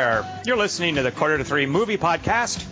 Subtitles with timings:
[0.00, 0.42] there.
[0.46, 2.62] You're listening to the Quarter to Three Movie Podcast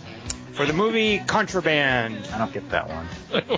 [0.53, 2.27] for the movie Contraband.
[2.33, 3.07] I don't get that one.
[3.31, 3.49] I don't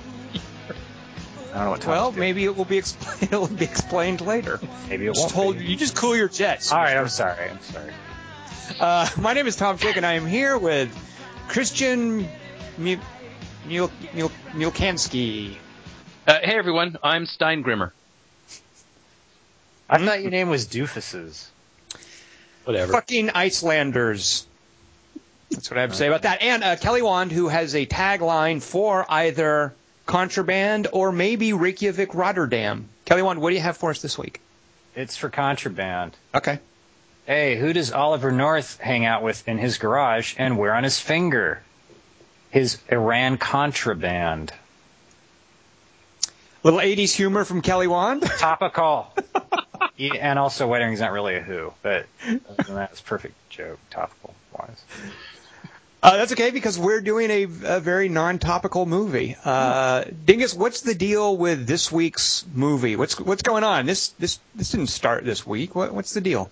[1.53, 1.85] know what.
[1.85, 2.19] Well, Tom's doing.
[2.19, 3.21] maybe it will be explained.
[3.31, 4.59] It will be explained later.
[4.89, 5.31] maybe it Just won't.
[5.31, 5.57] hold.
[5.59, 5.65] be.
[5.67, 6.71] You just cool your jets.
[6.73, 7.49] All right, I'm sorry.
[7.49, 7.93] I'm sorry.
[8.77, 10.89] Uh, my name is Tom Chick, and I am here with
[11.47, 12.27] Christian
[12.77, 12.97] Mul-
[13.69, 15.55] Mul- Mul- Mulkansky.
[16.27, 17.91] Uh, hey everyone, I'm Steingrimmer.
[19.89, 21.47] I thought your name was Doofuses.
[22.65, 22.93] Whatever.
[22.93, 24.45] Fucking Icelanders.
[25.49, 26.41] That's what I have to say about that.
[26.41, 29.73] And uh, Kelly Wand, who has a tagline for either
[30.05, 32.89] Contraband or maybe Reykjavik Rotterdam.
[33.05, 34.41] Kelly Wand, what do you have for us this week?
[34.95, 36.15] It's for contraband.
[36.35, 36.59] Okay.
[37.25, 40.99] Hey, who does Oliver North hang out with in his garage and wear on his
[40.99, 41.61] finger?
[42.49, 44.51] His Iran contraband.
[46.63, 48.21] Little 80s humor from Kelly Wand.
[48.37, 49.11] Topical.
[49.97, 53.33] Yeah, and also Wedding's not really a who, but other than that, it's a perfect
[53.49, 54.83] joke, topical wise.
[56.03, 59.35] Uh, that's okay because we're doing a, a very non-topical movie.
[59.45, 62.95] Uh, Dingus, what's the deal with this week's movie?
[62.95, 63.85] What's what's going on?
[63.85, 65.75] This this this didn't start this week.
[65.75, 66.49] What, what's the deal?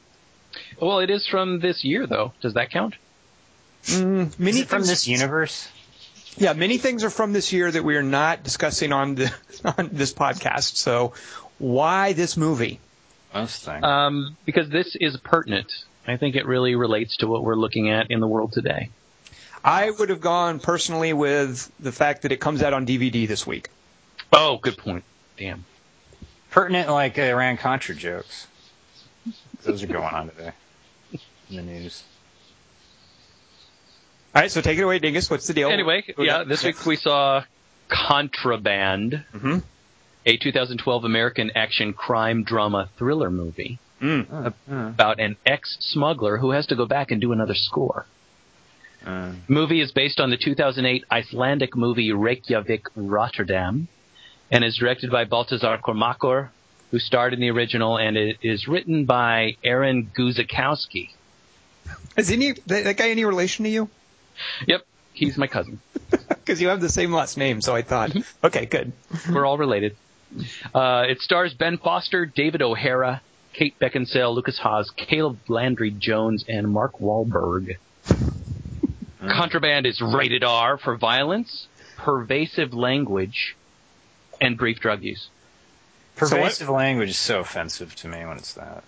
[0.79, 2.33] Well, it is from this year, though.
[2.41, 2.93] Does that count?
[3.85, 5.67] Mm, Is many it from things- this universe?
[6.37, 9.33] Yeah, many things are from this year that we are not discussing on the
[9.77, 10.75] on this podcast.
[10.75, 11.13] So,
[11.57, 12.79] why this movie?
[13.33, 13.83] Most things.
[13.83, 15.71] Um, because this is pertinent.
[16.07, 18.89] I think it really relates to what we're looking at in the world today.
[19.63, 23.45] I would have gone personally with the fact that it comes out on DVD this
[23.45, 23.69] week.
[24.31, 25.03] Oh, good point.
[25.37, 25.65] Damn.
[26.49, 28.47] Pertinent like Iran Contra jokes.
[29.63, 30.53] Those are going on today
[31.49, 32.03] in the news.
[34.35, 35.29] All right, so take it away, Dingus.
[35.29, 35.69] What's the deal?
[35.69, 37.43] Anyway, yeah, this week we saw
[37.87, 39.63] Contraband, Mhm.
[40.25, 44.53] a 2012 American action crime drama thriller movie Mm.
[44.69, 48.05] about an ex-smuggler who has to go back and do another score.
[49.05, 53.87] Uh, The movie is based on the 2008 Icelandic movie Reykjavik Rotterdam
[54.51, 56.49] and is directed by Baltasar Kormákur,
[56.91, 61.09] who starred in the original, and it is written by Aaron Guzikowski.
[62.17, 63.89] Is any that, that guy any relation to you?
[64.67, 65.79] Yep, he's my cousin.
[66.29, 68.15] Because you have the same last name, so I thought.
[68.43, 68.91] Okay, good.
[69.29, 69.95] We're all related.
[70.73, 73.21] Uh, it stars Ben Foster, David O'Hara,
[73.53, 77.77] Kate Beckinsale, Lukas Haas, Caleb Landry Jones, and Mark Wahlberg.
[79.19, 81.67] Contraband is rated R for violence,
[81.97, 83.55] pervasive language,
[84.41, 85.29] and brief drug use.
[86.15, 88.83] pervasive language is so offensive to me when it's that.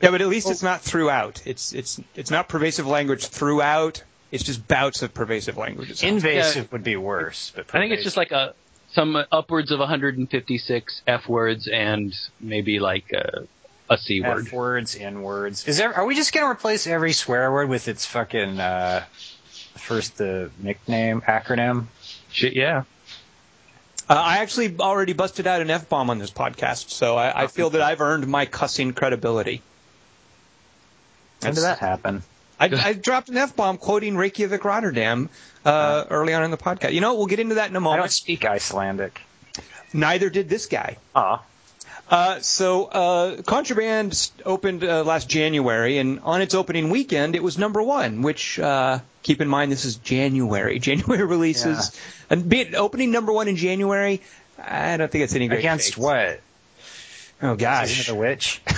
[0.00, 1.42] Yeah, but at least it's not throughout.
[1.44, 4.02] It's it's it's not pervasive language throughout.
[4.32, 5.90] It's just bouts of pervasive language.
[5.90, 6.24] it sounds.
[6.24, 8.54] Invasive would be worse, but I think it's just like a
[8.92, 13.46] some upwards of 156 F words and maybe like a,
[13.90, 14.46] a C word.
[14.46, 15.66] F words, N words.
[15.68, 15.94] Is there?
[15.94, 19.04] Are we just gonna replace every swear word with its fucking uh,
[19.76, 21.86] first the nickname acronym?
[22.30, 22.84] Shit, yeah.
[24.08, 27.46] Uh, I actually already busted out an f bomb on this podcast, so I, I
[27.48, 29.62] feel that I've earned my cussing credibility.
[31.40, 32.22] When did that happen?
[32.58, 35.28] I, I dropped an f bomb quoting Reykjavik Rotterdam
[35.64, 36.92] uh, early on in the podcast.
[36.92, 38.00] You know, we'll get into that in a moment.
[38.00, 39.20] I don't speak Icelandic.
[39.92, 40.96] Neither did this guy.
[41.14, 41.42] Ah,
[42.08, 47.58] Uh, so, uh, Contraband opened uh, last January, and on its opening weekend, it was
[47.58, 48.22] number one.
[48.22, 50.78] Which, uh, keep in mind, this is January.
[50.88, 51.98] January releases,
[52.30, 54.22] and be it opening number one in January,
[54.58, 55.58] I don't think it's any great.
[55.58, 56.40] against what?
[57.42, 58.62] Oh gosh, the Witch.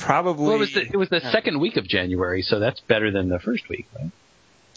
[0.00, 3.10] probably Well, it was the, it was the second week of January, so that's better
[3.10, 4.10] than the first week, right?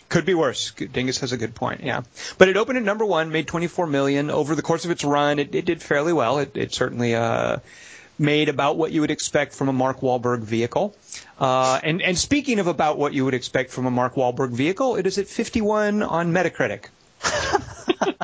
[0.09, 0.71] could be worse.
[0.71, 1.81] Dingus has a good point.
[1.83, 2.03] Yeah,
[2.37, 5.39] but it opened at number one, made 24 million over the course of its run.
[5.39, 6.39] It, it did fairly well.
[6.39, 7.15] It, it certainly.
[7.15, 7.57] Uh,
[8.19, 10.95] Made about what you would expect from a Mark Wahlberg vehicle,
[11.39, 14.97] uh, and and speaking of about what you would expect from a Mark Wahlberg vehicle,
[14.97, 16.89] it is at 51 on Metacritic.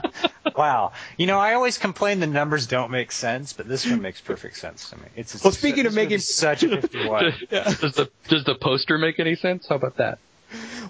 [0.60, 0.92] wow.
[1.18, 4.58] You know, I always complain the numbers don't make sense, but this one makes perfect
[4.58, 5.04] sense to me.
[5.16, 7.34] It's Well, speaking of making- movie's such a 51.
[7.50, 9.68] Does the does the poster make any sense?
[9.70, 10.20] How about that?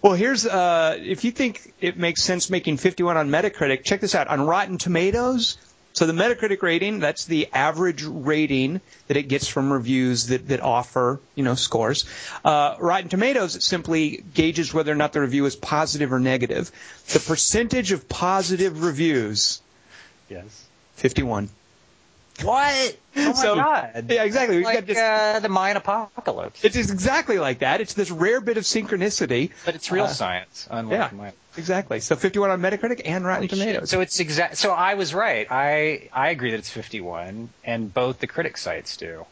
[0.02, 4.16] Well, here's uh, if you think it makes sense making 51 on Metacritic, check this
[4.16, 5.58] out on Rotten Tomatoes.
[5.94, 10.62] So the Metacritic rating, that's the average rating that it gets from reviews that, that
[10.62, 12.06] offer, you know, scores.
[12.46, 16.72] Uh, Rotten Tomatoes it simply gauges whether or not the review is positive or negative.
[17.12, 19.62] The percentage of positive reviews,
[20.30, 20.66] yes.
[20.96, 21.50] 51.
[22.44, 22.98] What?
[23.18, 24.06] Oh my So- god.
[24.10, 24.58] Yeah, exactly.
[24.58, 26.64] We've got this, uh, the Mayan apocalypse.
[26.64, 27.82] it's exactly like that.
[27.82, 29.52] It's this rare bit of synchronicity.
[29.66, 31.18] but it's real uh, science, unlike yeah.
[31.18, 31.34] Mayan.
[31.60, 32.00] Exactly.
[32.00, 33.90] So 51 on Metacritic and Rotten Tomatoes.
[33.90, 34.58] So it's exact.
[34.58, 35.46] So I was right.
[35.50, 39.26] I I agree that it's 51, and both the critic sites do.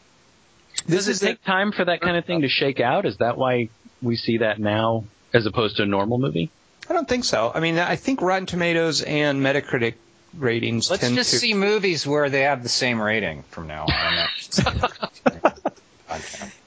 [0.86, 3.06] this Does it take time for that kind of thing to shake out?
[3.06, 3.70] Is that why
[4.02, 6.50] we see that now as opposed to a normal movie?
[6.88, 7.50] I don't think so.
[7.54, 9.94] I mean, I think Rotten Tomatoes and Metacritic
[10.36, 11.38] ratings Let's tend just to.
[11.38, 15.52] see movies where they have the same rating from now on.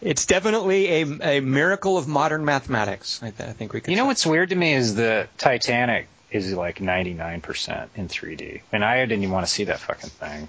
[0.01, 3.21] It's definitely a, a miracle of modern mathematics.
[3.24, 3.92] I, th- I think we could.
[3.92, 4.07] you know say.
[4.07, 9.24] what's weird to me is the Titanic is like 99% in 3D, and I didn't
[9.24, 10.48] even want to see that fucking thing.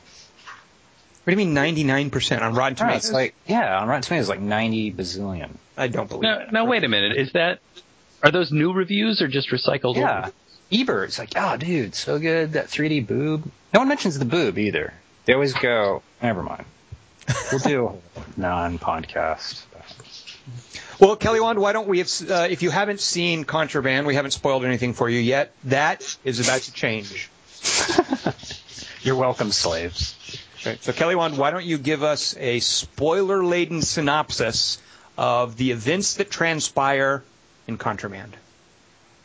[1.24, 3.04] What do you mean 99% on Rotten No, Tomatoes?
[3.04, 5.50] it's like yeah, on Rotten Tomatoes, like 90 bazillion.
[5.76, 6.52] I don't believe Now, it.
[6.52, 7.16] now wait a minute.
[7.16, 7.60] Is that
[8.22, 9.96] are those new reviews or just recycled?
[9.96, 10.30] Yeah.
[10.72, 12.52] Ebert's like, oh, dude, so good.
[12.54, 13.44] That 3D boob.
[13.74, 14.94] No one mentions the boob either.
[15.26, 16.64] They always go, never mind.
[17.50, 18.02] We'll do
[18.36, 19.62] non-podcast.
[20.98, 24.30] Well, Kelly Wand, why don't we, have, uh, if you haven't seen Contraband, we haven't
[24.32, 25.52] spoiled anything for you yet.
[25.64, 27.28] That is about to change.
[29.02, 30.14] You're welcome, slaves.
[30.64, 30.82] Right.
[30.82, 34.80] So, Kelly Wand, why don't you give us a spoiler laden synopsis
[35.18, 37.24] of the events that transpire
[37.66, 38.36] in Contraband?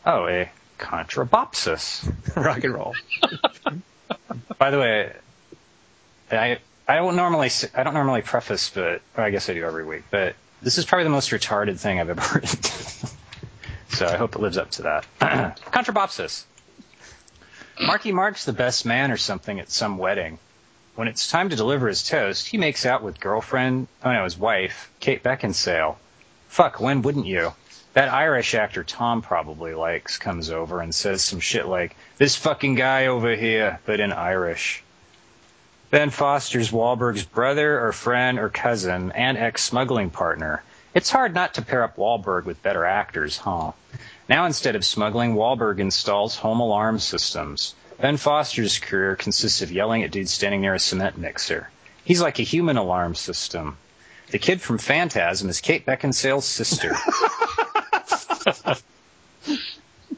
[0.04, 2.12] Oh, a contrabopsis.
[2.36, 2.94] Rock and roll.
[4.58, 5.12] By the way,
[6.30, 6.58] I
[6.88, 10.04] I don't normally I don't normally preface, but I guess I do every week.
[10.10, 13.10] But this is probably the most retarded thing I've ever written.
[13.90, 15.06] so I hope it lives up to that.
[15.70, 16.44] Contrabopsis.
[17.78, 20.38] Marky Mark's the best man or something at some wedding.
[20.94, 24.36] When it's time to deliver his toast, he makes out with girlfriend, oh no, his
[24.36, 25.96] wife, Kate Beckinsale.
[26.48, 27.52] Fuck, when wouldn't you?
[27.92, 32.74] That Irish actor Tom probably likes comes over and says some shit like, this fucking
[32.74, 34.82] guy over here, but in Irish.
[35.90, 40.62] Ben Foster's Wahlberg's brother or friend or cousin and ex-smuggling partner.
[40.94, 43.72] It's hard not to pair up Wahlberg with better actors, huh?
[44.28, 47.74] Now instead of smuggling, Wahlberg installs home alarm systems.
[47.98, 51.70] Ben Foster's career consists of yelling at dudes standing near a cement mixer.
[52.04, 53.78] He's like a human alarm system.
[54.30, 56.92] The kid from Phantasm is Kate Beckinsale's sister.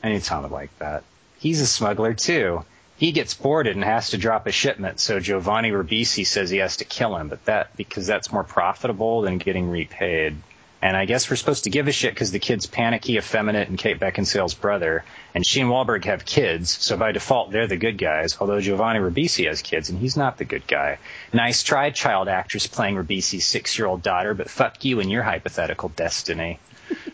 [0.03, 1.05] I need Tom like that.
[1.39, 2.65] He's a smuggler too.
[3.01, 6.77] He gets boarded and has to drop a shipment, so Giovanni Ribisi says he has
[6.77, 10.37] to kill him, but that because that's more profitable than getting repaid.
[10.83, 13.79] And I guess we're supposed to give a shit because the kid's panicky, effeminate, and
[13.79, 15.03] Kate Beckinsale's brother.
[15.35, 18.37] And she and Wahlberg have kids, so by default they're the good guys.
[18.39, 20.99] Although Giovanni Ribisi has kids, and he's not the good guy.
[21.33, 26.59] Nice try, child actress playing Ribisi's six-year-old daughter, but fuck you and your hypothetical destiny.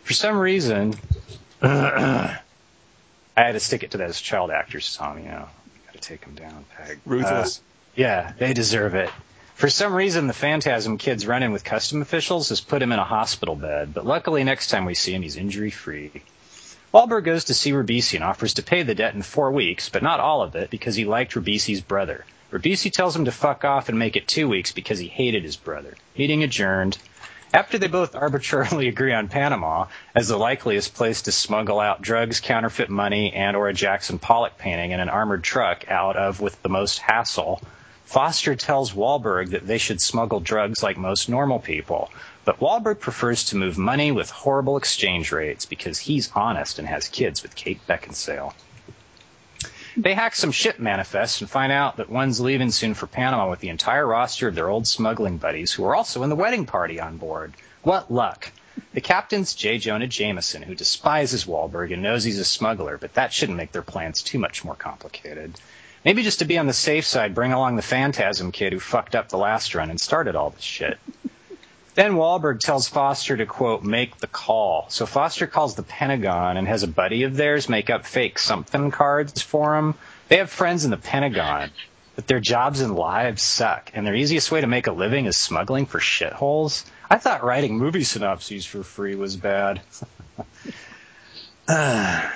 [0.02, 0.96] For some reason,
[1.62, 2.40] I
[3.36, 5.18] had to stick it to those child actors, Tom.
[5.18, 5.48] You know,
[5.96, 6.98] to take them down, Peg.
[7.04, 7.58] Ruthless.
[7.58, 7.62] Uh,
[7.96, 9.10] yeah, they deserve it.
[9.54, 12.98] For some reason, the Phantasm kid's run in with custom officials has put him in
[12.98, 16.10] a hospital bed, but luckily next time we see him, he's injury free.
[16.92, 20.02] Wahlberg goes to see Ribisi and offers to pay the debt in four weeks, but
[20.02, 22.24] not all of it because he liked Ribisi's brother.
[22.52, 25.56] Ribisi tells him to fuck off and make it two weeks because he hated his
[25.56, 25.94] brother.
[26.16, 26.96] Meeting adjourned.
[27.56, 32.38] After they both arbitrarily agree on Panama as the likeliest place to smuggle out drugs,
[32.38, 36.60] counterfeit money, and or a Jackson Pollock painting in an armored truck out of with
[36.60, 37.62] the most hassle,
[38.04, 42.10] Foster tells Wahlberg that they should smuggle drugs like most normal people,
[42.44, 47.08] but Wahlberg prefers to move money with horrible exchange rates because he's honest and has
[47.08, 48.52] kids with Kate Beckinsale.
[49.98, 53.60] They hack some ship manifests and find out that one's leaving soon for Panama with
[53.60, 57.00] the entire roster of their old smuggling buddies who are also in the wedding party
[57.00, 57.54] on board.
[57.82, 58.52] What luck!
[58.92, 59.78] The captain's J.
[59.78, 63.80] Jonah Jameson, who despises Wahlberg and knows he's a smuggler, but that shouldn't make their
[63.80, 65.54] plans too much more complicated.
[66.04, 69.14] Maybe just to be on the safe side, bring along the Phantasm kid who fucked
[69.14, 70.98] up the last run and started all this shit.
[71.96, 74.84] Then Wahlberg tells Foster to, quote, make the call.
[74.90, 78.90] So Foster calls the Pentagon and has a buddy of theirs make up fake something
[78.90, 79.94] cards for him.
[80.28, 81.70] They have friends in the Pentagon,
[82.14, 85.38] but their jobs and lives suck, and their easiest way to make a living is
[85.38, 86.84] smuggling for shitholes.
[87.08, 89.80] I thought writing movie synopses for free was bad.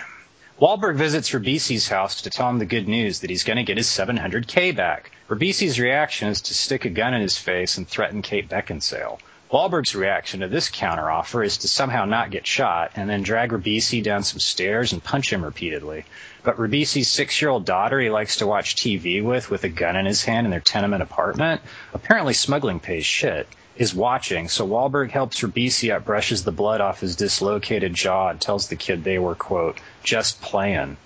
[0.59, 3.77] Wahlberg visits Ribisi's house to tell him the good news that he's going to get
[3.77, 5.13] his 700k back.
[5.29, 9.21] Ribisi's reaction is to stick a gun in his face and threaten Kate Beckinsale.
[9.51, 14.01] Wahlberg's reaction to this counteroffer is to somehow not get shot and then drag Ribisi
[14.01, 16.05] down some stairs and punch him repeatedly.
[16.45, 20.25] But Ribisi's six-year-old daughter he likes to watch TV with with a gun in his
[20.25, 25.93] hand in their tenement apartment, apparently smuggling pays shit, is watching, so Wahlberg helps Ribisi
[25.93, 29.81] up, brushes the blood off his dislocated jaw, and tells the kid they were, quote,
[30.05, 30.97] just playing.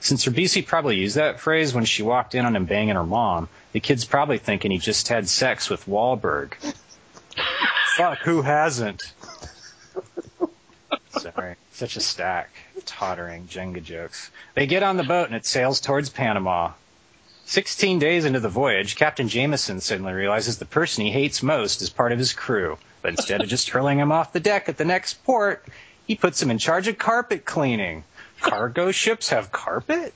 [0.00, 3.48] Since Ribisi probably used that phrase when she walked in on him banging her mom,
[3.70, 6.54] the kid's probably thinking he just had sex with Wahlberg.
[7.96, 9.12] Fuck, who hasn't?
[11.10, 14.30] Sorry, such a stack of tottering Jenga jokes.
[14.54, 16.72] They get on the boat and it sails towards Panama.
[17.46, 21.90] Sixteen days into the voyage, Captain Jameson suddenly realizes the person he hates most is
[21.90, 22.78] part of his crew.
[23.02, 25.64] But instead of just hurling him off the deck at the next port,
[26.06, 28.04] He puts him in charge of carpet cleaning.
[28.40, 30.12] Cargo ships have carpet?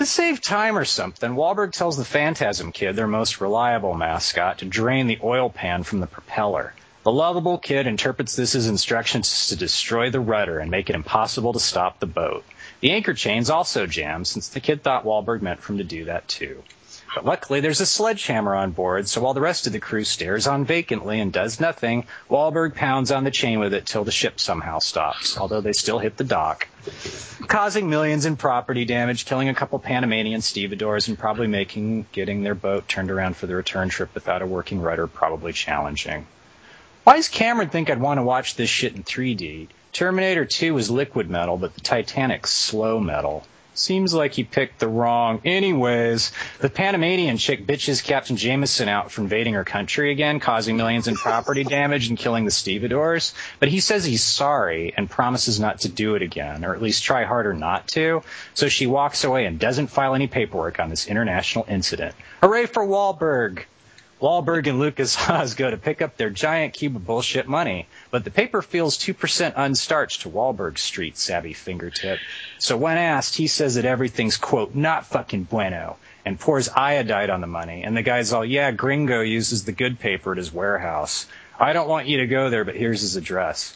[0.00, 4.64] To save time or something, Wahlberg tells the Phantasm kid, their most reliable mascot, to
[4.64, 6.72] drain the oil pan from the propeller.
[7.02, 11.52] The lovable kid interprets this as instructions to destroy the rudder and make it impossible
[11.52, 12.46] to stop the boat.
[12.80, 16.06] The anchor chains also jammed, since the kid thought Wahlberg meant for him to do
[16.06, 16.62] that too.
[17.22, 20.64] Luckily, there's a sledgehammer on board, so while the rest of the crew stares on
[20.64, 24.78] vacantly and does nothing, Wahlberg pounds on the chain with it till the ship somehow
[24.78, 26.68] stops, although they still hit the dock,
[27.48, 32.54] causing millions in property damage, killing a couple Panamanian stevedores, and probably making getting their
[32.54, 36.26] boat turned around for the return trip without a working rudder probably challenging.
[37.02, 39.68] Why does Cameron think I'd want to watch this shit in 3D?
[39.92, 43.44] Terminator 2 was liquid metal, but the Titanic's slow metal.
[43.74, 45.40] Seems like he picked the wrong.
[45.44, 51.08] Anyways, the Panamanian chick bitches Captain Jameson out for invading her country again, causing millions
[51.08, 53.32] in property damage and killing the stevedores.
[53.58, 57.04] But he says he's sorry and promises not to do it again, or at least
[57.04, 58.22] try harder not to.
[58.54, 62.14] So she walks away and doesn't file any paperwork on this international incident.
[62.42, 63.64] Hooray for Wahlberg!
[64.20, 68.22] Wahlberg and Lukas Haas go to pick up their giant cube of bullshit money, but
[68.22, 72.18] the paper feels 2% unstarched to Wahlberg's street savvy fingertip.
[72.58, 75.96] So when asked, he says that everything's, quote, not fucking bueno,
[76.26, 77.82] and pours iodide on the money.
[77.82, 81.26] And the guy's all, yeah, Gringo uses the good paper at his warehouse.
[81.58, 83.74] I don't want you to go there, but here's his address.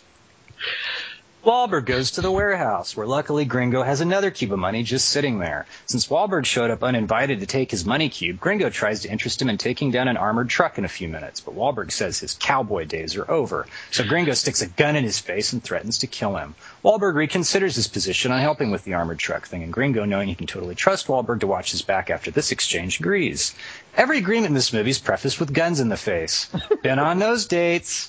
[1.44, 5.38] Wahlberg goes to the warehouse, where luckily Gringo has another cube of money just sitting
[5.38, 5.66] there.
[5.84, 9.50] Since Wahlberg showed up uninvited to take his money cube, Gringo tries to interest him
[9.50, 12.86] in taking down an armored truck in a few minutes, but Wahlberg says his cowboy
[12.86, 13.66] days are over.
[13.90, 16.54] So Gringo sticks a gun in his face and threatens to kill him.
[16.82, 20.34] Wahlberg reconsiders his position on helping with the armored truck thing, and Gringo, knowing he
[20.34, 23.54] can totally trust Wahlberg to watch his back after this exchange, agrees.
[23.98, 26.48] Every agreement in this movie is prefaced with guns in the face.
[26.82, 28.08] Been on those dates.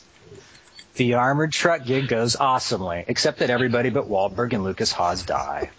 [0.95, 5.69] The armored truck gig goes awesomely, except that everybody but Wahlberg and Lukas Haas die.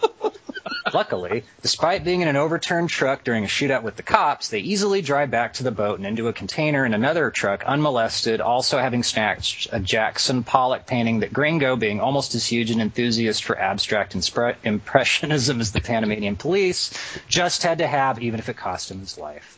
[0.92, 5.00] Luckily, despite being in an overturned truck during a shootout with the cops, they easily
[5.00, 9.02] drive back to the boat and into a container in another truck unmolested, also having
[9.02, 14.14] snatched a Jackson Pollock painting that Gringo, being almost as huge an enthusiast for abstract
[14.14, 16.92] inspre- impressionism as the Panamanian police,
[17.26, 19.55] just had to have, even if it cost him his life.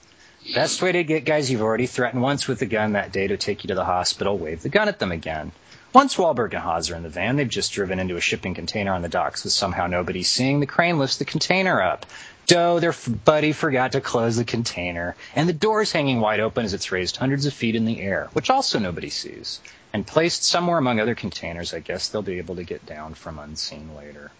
[0.55, 3.37] Best way to get guys you've already threatened once with a gun that day to
[3.37, 5.53] take you to the hospital, wave the gun at them again.
[5.93, 8.95] Once Wahlberg and Haas are in the van, they've just driven into a shipping container
[8.95, 10.61] on the docks with somehow nobody seeing.
[10.61, 12.07] The crane lifts the container up.
[12.47, 12.95] Doe, their
[13.27, 16.93] buddy, forgot to close the container, and the door is hanging wide open as it's
[16.93, 19.61] raised hundreds of feet in the air, which also nobody sees.
[19.93, 23.39] And placed somewhere among other containers, I guess they'll be able to get down from
[23.39, 24.31] unseen later.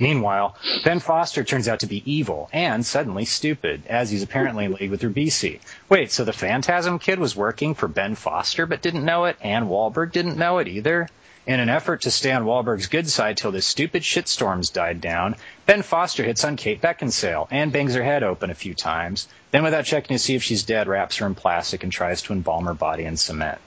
[0.00, 4.72] Meanwhile, Ben Foster turns out to be evil and suddenly stupid, as he's apparently in
[4.74, 5.58] league with Ribisi.
[5.88, 9.68] Wait, so the Phantasm kid was working for Ben Foster but didn't know it, and
[9.68, 11.08] Wahlberg didn't know it either?
[11.48, 15.34] In an effort to stay on Wahlberg's good side till this stupid shitstorm's died down,
[15.66, 19.64] Ben Foster hits on Kate Beckinsale and bangs her head open a few times, then
[19.64, 22.66] without checking to see if she's dead, wraps her in plastic and tries to embalm
[22.66, 23.58] her body in cement,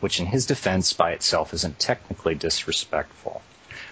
[0.00, 3.42] which in his defense by itself isn't technically disrespectful.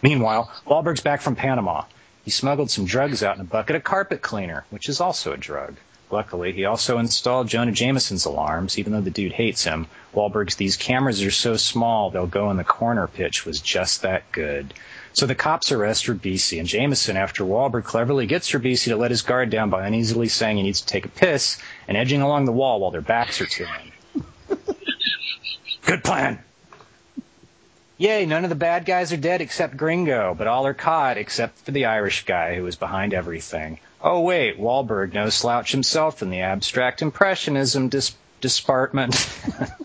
[0.04, 1.84] Meanwhile, Wahlberg's back from Panama.
[2.26, 5.38] He smuggled some drugs out in a bucket of carpet cleaner, which is also a
[5.38, 5.76] drug.
[6.10, 9.86] Luckily, he also installed Jonah Jameson's alarms, even though the dude hates him.
[10.12, 14.30] Wahlberg's these cameras are so small they'll go in the corner pitch was just that
[14.30, 14.74] good.
[15.14, 19.22] So the cops arrest Ribisi, and Jameson, after Wahlberg cleverly gets Ribisi to let his
[19.22, 21.56] guard down by uneasily saying he needs to take a piss
[21.88, 23.92] and edging along the wall while their backs are to him.
[25.86, 26.44] Good plan.
[27.96, 31.58] Yay, none of the bad guys are dead except Gringo, but all are caught except
[31.58, 33.78] for the Irish guy who was behind everything.
[34.02, 39.14] Oh wait, Wahlberg, no slouch himself in the abstract impressionism dis- department.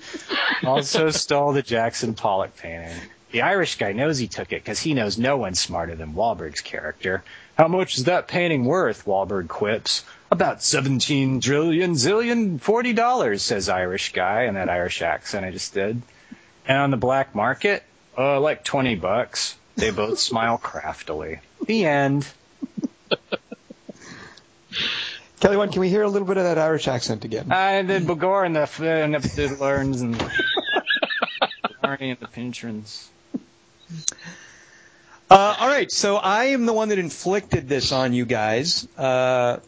[0.63, 2.95] also stole the Jackson Pollock painting.
[3.31, 6.61] The Irish guy knows he took it because he knows no one's smarter than Wahlberg's
[6.61, 7.23] character.
[7.59, 9.05] How much is that painting worth?
[9.05, 10.03] Wahlberg quips.
[10.31, 15.75] About seventeen trillion zillion forty dollars, says Irish guy in that Irish accent I just
[15.75, 16.01] did.
[16.65, 17.83] And on the black market,
[18.19, 19.55] uh, like 20 bucks.
[19.75, 21.39] They both smile craftily.
[21.65, 22.27] The end.
[25.39, 27.49] Kelly, one, can we hear a little bit of that Irish accent again?
[27.51, 30.17] I did Bogor and the and the Diddlers and
[31.81, 33.07] Barney and the Pincherons.
[35.31, 38.85] Uh, all right, so I am the one that inflicted this on you guys.
[38.97, 39.59] Uh,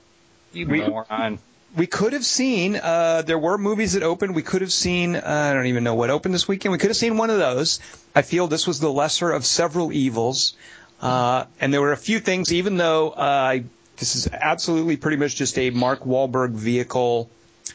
[0.51, 1.39] You We- moron.
[1.75, 4.35] We could have seen uh, there were movies that opened.
[4.35, 6.71] We could have seen uh, I don't even know what opened this weekend.
[6.71, 7.79] We could have seen one of those.
[8.15, 10.53] I feel this was the lesser of several evils,
[11.01, 12.51] uh, and there were a few things.
[12.51, 13.59] Even though uh,
[13.97, 17.29] this is absolutely pretty much just a Mark Wahlberg vehicle,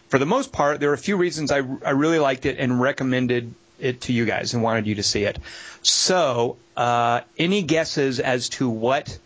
[0.08, 2.80] for the most part, there were a few reasons I I really liked it and
[2.80, 5.38] recommended it to you guys and wanted you to see it.
[5.82, 9.18] So, uh, any guesses as to what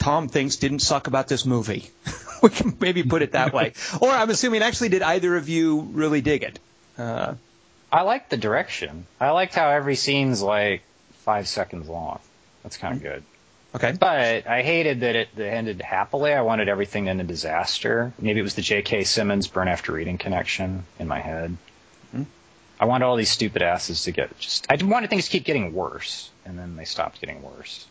[0.00, 1.90] Tom thinks didn't suck about this movie?
[2.42, 3.74] we can maybe put it that way.
[4.00, 6.58] or I'm assuming actually, did either of you really dig it?
[6.98, 7.34] Uh,
[7.92, 9.06] I like the direction.
[9.20, 10.82] I liked how every scene's like
[11.24, 12.18] five seconds long.
[12.62, 13.22] That's kind of good.
[13.74, 13.92] Okay.
[13.92, 16.32] But I hated that it, ended happily.
[16.32, 18.12] I wanted everything to end in disaster.
[18.18, 19.04] Maybe it was the J.K.
[19.04, 21.56] Simmons Burn After Reading connection in my head.
[22.10, 22.24] Hmm.
[22.80, 24.66] I wanted all these stupid asses to get just.
[24.70, 27.86] I wanted things to keep getting worse, and then they stopped getting worse.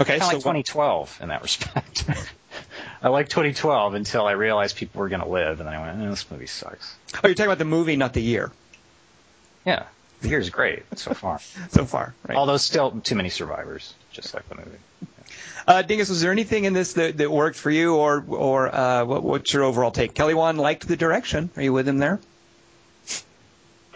[0.00, 2.04] Okay, Kind so like 2012 in that respect.
[3.02, 6.02] I liked 2012 until I realized people were going to live, and then I went,
[6.02, 8.50] eh, "This movie sucks." oh, you're talking about the movie, not the year,
[9.64, 9.84] Yeah,
[10.22, 11.40] the year's great so far.
[11.70, 12.36] so far, right?
[12.36, 14.78] Although still too many survivors, just like the movie.
[15.66, 19.04] Uh, Dingus, was there anything in this that, that worked for you, or or uh,
[19.04, 20.14] what, what's your overall take?
[20.14, 21.50] Kelly Wand liked the direction.
[21.56, 22.18] Are you with him there?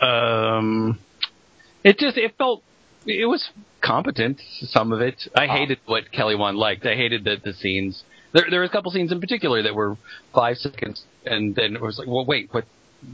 [0.01, 0.99] Um,
[1.83, 2.63] it just it felt
[3.07, 4.41] it was competent.
[4.63, 5.29] Some of it.
[5.37, 6.87] I hated what Kelly Wand liked.
[6.87, 8.03] I hated the the scenes.
[8.33, 9.97] There there were a couple scenes in particular that were
[10.35, 12.65] five seconds, and then it was like, well, wait, what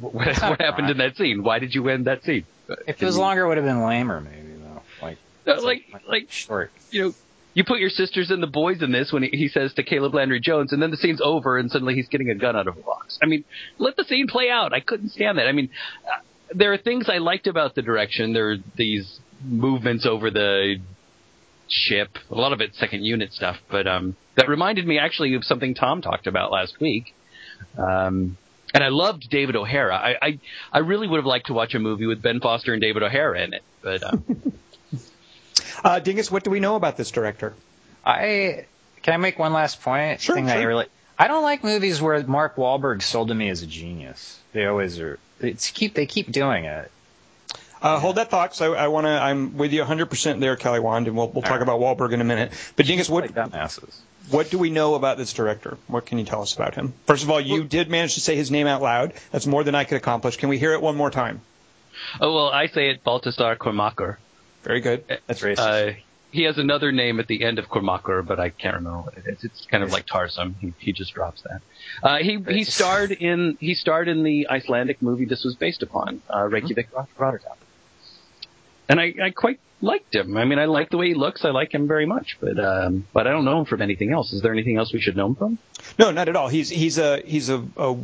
[0.01, 0.91] what, what happened right.
[0.91, 1.43] in that scene?
[1.43, 2.45] Why did you end that scene?
[2.87, 4.83] If it was longer, it would have been lamer, maybe though.
[5.03, 6.71] Like, Uh, like like short.
[6.91, 7.15] you know.
[7.53, 10.15] You put your sisters and the boys in this when he, he says to Caleb
[10.15, 12.77] Landry Jones, and then the scene's over, and suddenly he's getting a gun out of
[12.77, 13.19] a box.
[13.21, 13.45] I mean,
[13.77, 14.73] let the scene play out.
[14.73, 15.49] I couldn't stand that.
[15.49, 15.69] I mean,
[16.07, 16.21] uh,
[16.55, 18.33] there are things I liked about the direction.
[18.35, 20.77] There are these movements over the
[21.69, 22.19] ship.
[22.31, 25.75] A lot of it's second unit stuff, but um, that reminded me actually of something
[25.75, 27.15] Tom talked about last week.
[27.79, 28.37] Um,
[28.73, 29.97] and I loved David O'Hara.
[29.97, 30.39] I, I
[30.73, 33.43] I really would have liked to watch a movie with Ben Foster and David O'Hara
[33.43, 34.25] in it, but um,
[35.83, 37.55] Uh, Dingus, what do we know about this director?
[38.05, 38.67] I
[39.03, 40.21] can I make one last point?
[40.21, 40.57] Sure, Thing sure.
[40.57, 40.87] I really,
[41.19, 44.39] I don't like movies where Mark Wahlberg sold to me as a genius.
[44.53, 45.19] They always are.
[45.41, 46.91] It's keep they keep doing it.
[47.83, 48.61] Uh, hold that thought.
[48.61, 49.11] I, I want to.
[49.11, 51.63] I'm with you 100% there, Kelly Wand, and we'll we'll talk right.
[51.63, 52.53] about Wahlberg in a minute.
[52.77, 53.97] But Dingus, what dumbasses.
[54.31, 55.79] what do we know about this director?
[55.87, 56.93] What can you tell us about him?
[57.07, 59.15] First of all, you did manage to say his name out loud.
[59.33, 60.37] That's more than I could accomplish.
[60.37, 61.41] Can we hear it one more time?
[62.21, 64.17] oh well, I say it Baltasar Kormaker.
[64.63, 65.05] Very good.
[65.27, 65.59] That's racist.
[65.59, 65.93] Uh,
[66.33, 69.25] he has another name at the end of Kormaker, but I can't remember what it
[69.27, 69.43] is.
[69.43, 70.55] It's kind of like Tarsem.
[70.61, 71.61] He, he just drops that.
[72.03, 76.23] Uh, he he starred in he starred in the Icelandic movie this was based upon,
[76.33, 76.89] uh, Reykjavik
[77.19, 77.57] Rotterdam.
[78.91, 80.37] And I, I quite liked him.
[80.37, 81.45] I mean, I like the way he looks.
[81.45, 84.33] I like him very much, but um, but I don't know him from anything else.
[84.33, 85.59] Is there anything else we should know him from?
[85.97, 86.49] No, not at all.
[86.49, 87.97] He's he's a he's a, a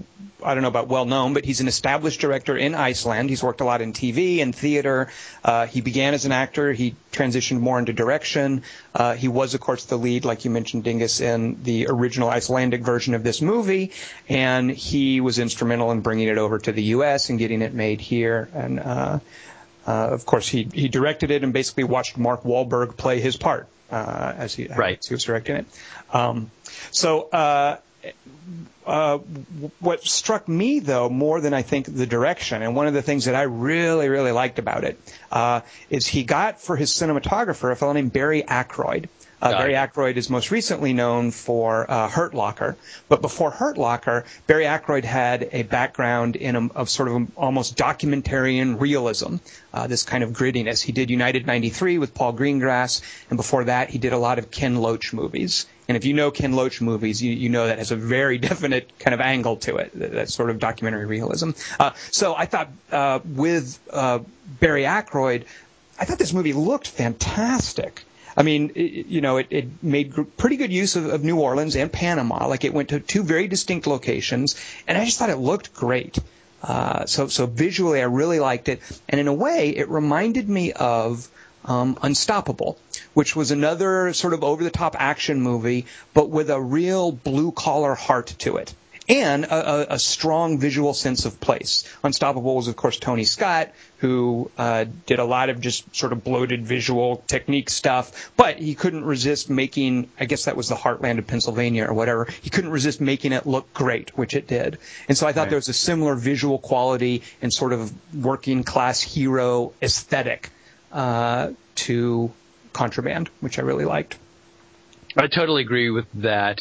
[0.44, 3.30] I don't know about well known, but he's an established director in Iceland.
[3.30, 5.10] He's worked a lot in TV and theater.
[5.44, 6.72] Uh, he began as an actor.
[6.72, 8.62] He transitioned more into direction.
[8.94, 12.82] Uh, he was, of course, the lead, like you mentioned, Dingus, in the original Icelandic
[12.82, 13.90] version of this movie,
[14.28, 17.28] and he was instrumental in bringing it over to the U.S.
[17.28, 18.48] and getting it made here.
[18.54, 19.18] And uh,
[19.86, 23.68] uh, of course, he he directed it and basically watched Mark Wahlberg play his part
[23.90, 24.98] uh, as he Right.
[24.98, 25.66] as he was directing it.
[26.12, 26.50] Um,
[26.90, 27.22] so.
[27.28, 27.76] Uh,
[28.86, 29.18] uh,
[29.80, 33.24] what struck me though more than I think the direction, and one of the things
[33.24, 35.00] that I really really liked about it
[35.32, 39.08] uh, is he got for his cinematographer a fellow named Barry Ackroyd.
[39.40, 39.74] Uh, Barry.
[39.74, 42.76] Ackroyd is most recently known for uh, Hurt Locker,
[43.08, 47.76] but before Hurt Locker, Barry Ackroyd had a background in a, of sort of almost
[47.76, 49.36] documentarian realism,
[49.74, 50.82] uh, this kind of grittiness.
[50.82, 54.50] He did United 93 with Paul Greengrass, and before that, he did a lot of
[54.50, 55.66] Ken Loach movies.
[55.86, 58.98] And if you know Ken Loach movies, you, you know that has a very definite
[58.98, 61.50] kind of angle to it, that, that sort of documentary realism.
[61.78, 64.20] Uh, so I thought uh, with uh,
[64.60, 65.44] Barry Ackroyd,
[65.98, 68.02] I thought this movie looked fantastic.
[68.36, 71.76] I mean, it, you know, it, it made pretty good use of, of New Orleans
[71.76, 72.46] and Panama.
[72.46, 76.18] Like it went to two very distinct locations, and I just thought it looked great.
[76.62, 80.72] Uh, so, so visually, I really liked it, and in a way, it reminded me
[80.72, 81.28] of
[81.64, 82.78] um, Unstoppable,
[83.14, 88.56] which was another sort of over-the-top action movie, but with a real blue-collar heart to
[88.56, 88.74] it
[89.08, 91.84] and a, a, a strong visual sense of place.
[92.02, 96.24] Unstoppable was, of course, Tony Scott, who uh, did a lot of just sort of
[96.24, 101.18] bloated visual technique stuff, but he couldn't resist making, I guess that was the heartland
[101.18, 104.78] of Pennsylvania or whatever, he couldn't resist making it look great, which it did.
[105.08, 105.50] And so I thought Right.
[105.50, 110.50] there was a similar visual quality and sort of working class hero aesthetic
[110.92, 112.32] uh, to
[112.72, 114.18] Contraband, which I really liked.
[115.16, 116.60] I totally agree with that.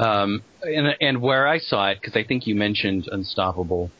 [0.00, 3.90] Um, and, and where I saw it, because I think you mentioned Unstoppable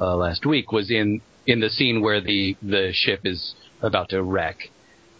[0.00, 4.22] uh, last week, was in in the scene where the the ship is about to
[4.22, 4.70] wreck,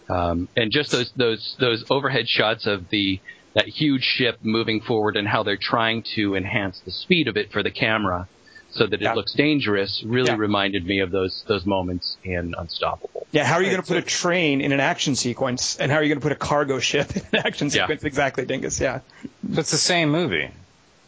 [0.09, 3.19] um, and just those those those overhead shots of the
[3.53, 7.51] that huge ship moving forward and how they're trying to enhance the speed of it
[7.51, 8.27] for the camera.
[8.71, 9.13] So that it Yeah.
[9.13, 10.35] looks dangerous really Yeah.
[10.37, 13.27] reminded me of those those moments in Unstoppable.
[13.31, 15.97] Yeah, how are you going to put a train in an action sequence, and how
[15.97, 17.83] are you going to put a cargo ship in an action Yeah.
[17.83, 18.03] sequence?
[18.03, 18.79] Exactly, Dingus.
[18.79, 18.99] Yeah.
[19.43, 20.49] But it's the same movie.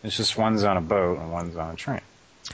[0.03, 2.01] It's just one's on a boat and one's on a train,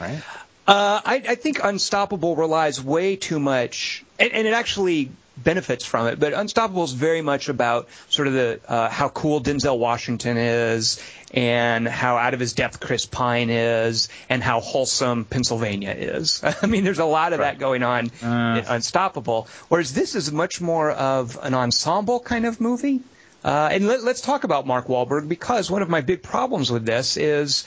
[0.02, 0.22] right?
[0.68, 6.08] Uh, I, I think Unstoppable relies way too much, and, and it actually benefits from
[6.08, 6.20] it.
[6.20, 11.02] But Unstoppable is very much about sort of the uh, how cool Denzel Washington is,
[11.34, 16.42] and how out of his depth Chris Pine is, and how wholesome Pennsylvania is.
[16.62, 19.48] I mean, there's a lot of that going on in Unstoppable.
[19.68, 23.02] Whereas this is much more of an ensemble kind of movie.
[23.44, 26.86] Uh, and let, let's talk about Mark Wahlberg because one of my big problems with
[26.86, 27.66] this is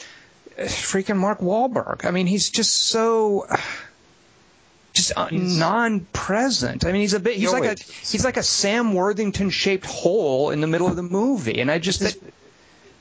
[0.59, 2.05] freaking Mark Wahlberg.
[2.05, 3.47] I mean, he's just so
[4.93, 6.85] just uh, non-present.
[6.85, 7.37] I mean, he's a bit.
[7.37, 11.03] He's like a he's like a Sam Worthington shaped hole in the middle of the
[11.03, 12.17] movie, and I just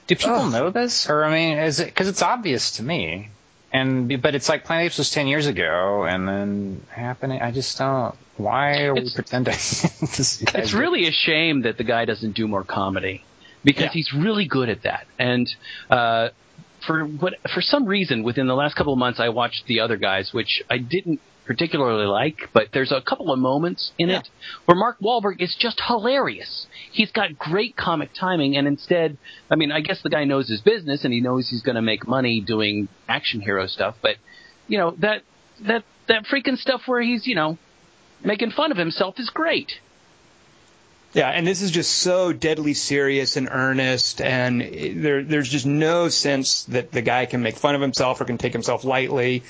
[0.10, 3.30] Do people know this, or I mean, is it because it's obvious to me?
[3.72, 7.42] And but it's like Planet Apes was ten years ago, and then happening.
[7.42, 8.16] I just don't.
[8.38, 9.54] Why are we It's- pretending?
[9.54, 13.24] this It's really a shame that the guy doesn't do more comedy
[13.64, 13.90] because Yeah.
[13.92, 15.06] he's really good at that.
[15.20, 15.48] And
[15.90, 16.30] uh,
[16.88, 19.98] for what for some reason, within the last couple of months, I watched the other
[19.98, 22.50] guys, which I didn't particularly like.
[22.54, 24.20] But there's a couple of moments in Yeah.
[24.20, 24.30] it
[24.66, 26.66] where Mark Wahlberg is just hilarious.
[26.92, 29.18] He's got great comic timing, and instead,
[29.50, 31.82] I mean, I guess the guy knows his business and he knows he's going to
[31.82, 33.96] make money doing action hero stuff.
[34.02, 34.18] But
[34.68, 35.24] you know that
[35.62, 37.58] that that freaking stuff where he's you know
[38.24, 39.80] making fun of himself is great.
[41.12, 46.08] Yeah, and this is just so deadly serious and earnest, and there, there's just no
[46.10, 49.44] sense that the guy can make fun of himself or can take himself lightly.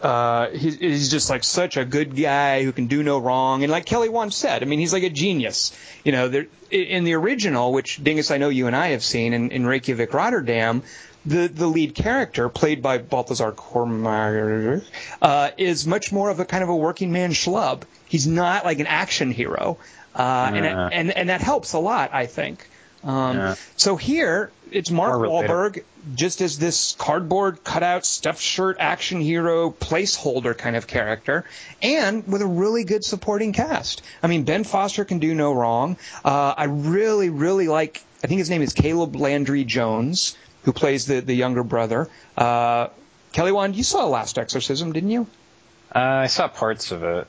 [0.00, 3.72] Uh, he's, he's just like such a good guy who can do no wrong, and
[3.72, 5.76] like Kelly once said, I mean, he's like a genius.
[6.04, 9.32] You know, there, in the original, which Dingus, I know you and I have seen
[9.32, 10.82] in, in Reykjavik, Rotterdam,
[11.24, 14.84] the the lead character, played by Balthazar Kornmaier,
[15.22, 17.82] uh, is much more of a kind of a working man schlub.
[18.06, 19.78] He's not like an action hero,
[20.14, 22.68] uh, and, and and that helps a lot, I think.
[23.02, 23.54] Um, Yeah.
[23.76, 25.82] So here it's Mark relatable.
[26.14, 31.44] Just as this cardboard cutout, stuffed shirt, action hero, placeholder kind of character,
[31.82, 34.02] and with a really good supporting cast.
[34.22, 35.96] I mean, Ben Foster can do no wrong.
[36.24, 38.02] Uh, I really, really like.
[38.22, 42.08] I think his name is Caleb Landry Jones, who plays the the younger brother.
[42.36, 42.88] Uh,
[43.32, 45.26] Kelly Wand, you saw Last Exorcism, didn't you?
[45.94, 47.26] Uh, I saw parts of it.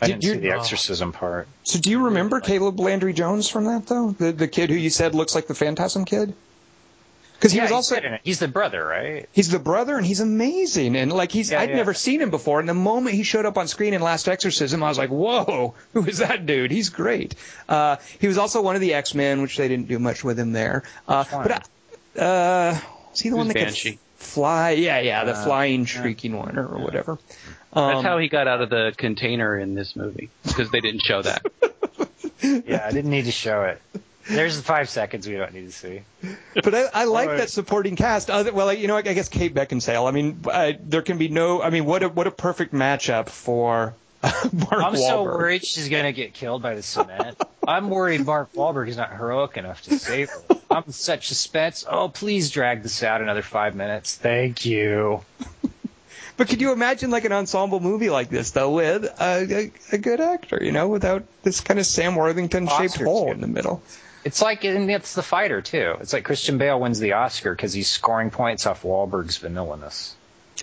[0.00, 0.58] I Did didn't see the oh.
[0.60, 1.48] exorcism part.
[1.64, 4.10] So do you remember Caleb Landry Jones from that though?
[4.10, 6.34] The the kid who you said looks like the Phantasm kid?
[7.38, 8.20] Because he yeah, was he's also good in it.
[8.24, 9.28] He's the brother, right?
[9.32, 10.96] He's the brother, and he's amazing.
[10.96, 11.76] And like he's, Yeah, I'd yeah.
[11.76, 12.58] never seen him before.
[12.58, 15.74] And the moment he showed up on screen in Last Exorcism, I was like, "Whoa,
[15.92, 16.72] who is that dude?
[16.72, 17.36] He's great."
[17.68, 20.38] Uh, he was also one of the X Men, which they didn't do much with
[20.38, 20.82] him there.
[21.06, 21.68] Uh, but
[22.18, 22.78] uh, uh,
[23.10, 23.90] was he the Who's one that Banshee?
[23.92, 24.70] could fly?
[24.72, 27.18] Yeah, yeah, the Uh, flying, shrieking one, or, or whatever.
[27.72, 31.02] Um, That's how he got out of the container in this movie because they didn't
[31.02, 31.46] show that.
[32.40, 33.82] Yeah, I didn't need to show it.
[34.28, 36.02] There's the five seconds we don't need to see.
[36.54, 38.30] But I, I like that supporting cast.
[38.30, 40.06] Other, well, you know, I guess Kate Beckinsale.
[40.06, 41.62] I mean, uh, there can be no.
[41.62, 46.12] I mean, what a what a perfect matchup for Mark I'm so worried she's gonna
[46.12, 47.40] get killed by the cement.
[47.66, 50.42] I'm worried Mark Wahlberg is not heroic enough to save her.
[50.70, 51.84] I'm in such suspense.
[51.88, 54.16] Oh, please drag this out another five minutes.
[54.16, 55.22] Thank you.
[56.36, 59.98] But could you imagine like an ensemble movie like this though, with a, a, a
[59.98, 63.82] good actor, you know, without this kind of Sam Worthington shaped hole in the middle?
[64.24, 65.94] It's like, and it's the fighter too.
[66.00, 70.12] It's like Christian Bale wins the Oscar because he's scoring points off Wahlberg's vanillaness.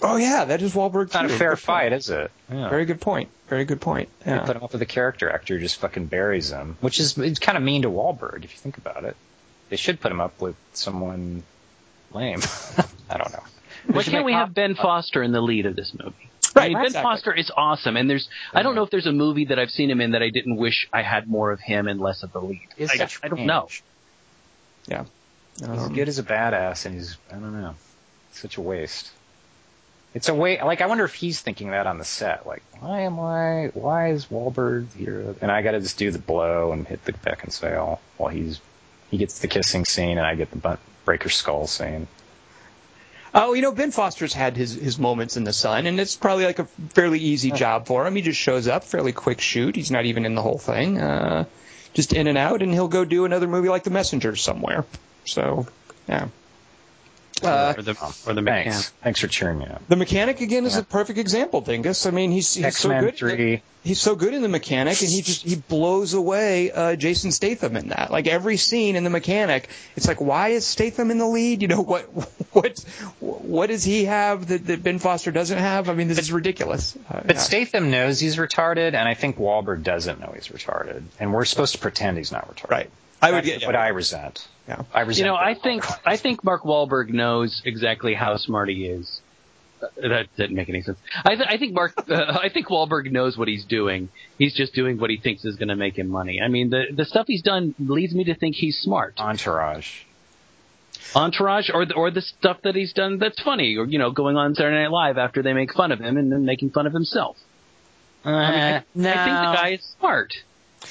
[0.01, 1.05] Oh yeah, that is Wahlberg.
[1.05, 1.59] It's not a fair Good point.
[1.61, 2.29] fight, is it?
[2.51, 2.69] Yeah.
[2.69, 3.29] Very good point.
[3.47, 4.09] Very good point.
[4.25, 4.39] You Yeah.
[4.45, 7.39] put him up with a character actor who just fucking buries him, which is it's
[7.39, 9.15] kind of mean to Wahlberg if you think about it.
[9.69, 11.43] They should put him up with someone
[12.11, 12.41] lame.
[13.09, 13.43] I don't know.
[13.87, 16.29] Why can't we have Ben Foster in the lead of this movie?
[16.55, 17.03] Right, I mean, Ben exactly.
[17.11, 19.89] Foster is awesome, and there's I don't know if there's a movie that I've seen
[19.91, 22.39] him in that I didn't wish I had more of him and less of the
[22.39, 22.67] lead.
[22.77, 23.67] He's I, I don't know.
[24.87, 25.05] Yeah.
[25.57, 27.75] He's Um, good as a badass, and he's I don't know,
[28.31, 29.11] such a waste.
[30.13, 30.61] It's a way.
[30.61, 32.47] Like I wonder if he's thinking that on the set.
[32.47, 33.71] Like, why am I?
[33.73, 35.35] Why is Wahlberg here?
[35.41, 38.61] And I got to just do the blow and hit the Beckinsale while he's
[39.11, 42.07] he gets the kissing scene, and I get the butt breaker skull scene.
[43.37, 46.45] Oh, you know, Ben Foster's had his, his moments in the sun, and it's probably
[46.45, 48.15] like a fairly easy job for him.
[48.15, 49.75] He just shows up, fairly quick shoot.
[49.75, 51.01] He's not even in the whole thing.
[51.01, 51.43] Uh,
[51.93, 54.85] just in and out, and he'll go do another movie like The Messenger somewhere.
[55.25, 55.67] So,
[56.07, 56.29] yeah.
[57.43, 58.71] Uh, or the or the mechanic.
[58.73, 58.89] Thanks.
[59.03, 59.81] Thanks for cheering me up.
[59.89, 62.05] The mechanic again is a perfect example, Dingus.
[62.05, 63.17] I mean, he's he's so X-Men good.
[63.17, 63.61] 3.
[63.83, 67.75] He's so good in the mechanic, and he just he blows away uh, Jason Statham
[67.75, 68.09] in that.
[68.09, 71.61] Like every scene in the mechanic, it's like, why is Statham in the lead?
[71.61, 72.03] You know what
[72.53, 72.79] what
[73.19, 75.89] what does he have that, that Ben Foster doesn't have?
[75.89, 76.97] I mean, this is ridiculous.
[77.09, 77.41] Uh, But yeah.
[77.41, 81.73] Statham knows he's retarded, and I think Wahlberg doesn't know he's retarded, and we're supposed
[81.73, 82.69] to pretend he's not retarded.
[82.71, 82.89] right.
[83.25, 83.65] I would That's get.
[83.67, 84.47] what I resent.
[84.67, 84.83] Yeah.
[84.93, 85.17] I resent.
[85.25, 85.99] You know, I think Wahlberg.
[86.05, 89.21] I think Mark Wahlberg knows exactly how smart he is.
[89.81, 90.97] Uh, That didn't make any sense.
[91.23, 94.09] I, th- I think Mark, uh, I think Wahlberg knows what he's doing.
[94.37, 96.41] He's just doing what he thinks is going to make him money.
[96.41, 99.15] I mean, the the stuff he's done leads me to think he's smart.
[99.19, 99.89] Entourage.
[101.15, 104.35] Entourage, or the, or the stuff that he's done that's funny, or you know, going
[104.37, 106.93] on Saturday Night Live after they make fun of him and then making fun of
[106.93, 107.37] himself.
[108.23, 110.33] I, mean, I, no, I think the guy is smart.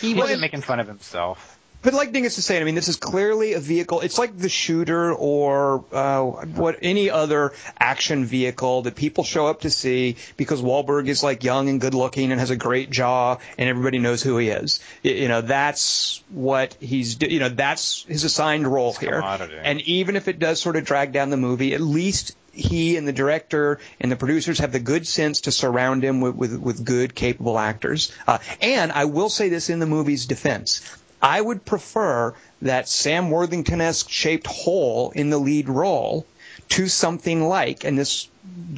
[0.01, 1.59] he Well, wasn't it's- making fun of himself.
[1.85, 4.01] But like Dingus is saying, I mean, this is clearly a vehicle.
[4.01, 9.61] It's like the shooter or uh, what any other action vehicle that people show up
[9.61, 13.37] to see because Wahlberg is like young and good looking and has a great jaw
[13.59, 14.81] and everybody knows who he is.
[15.03, 17.21] You know, that's what he's.
[17.21, 19.21] You know, that's his assigned role here.
[19.21, 19.59] commodity.
[19.63, 23.07] And even if it does sort of drag down the movie, at least he and
[23.07, 26.85] the director and the producers have the good sense to surround him with, with, with
[26.85, 28.11] good, capable actors.
[28.27, 30.81] Uh, and I will say this in the movie's defense.
[31.21, 36.27] I would prefer that Sam Worthington-esque shaped hole in the lead role
[36.71, 38.29] to something like, and this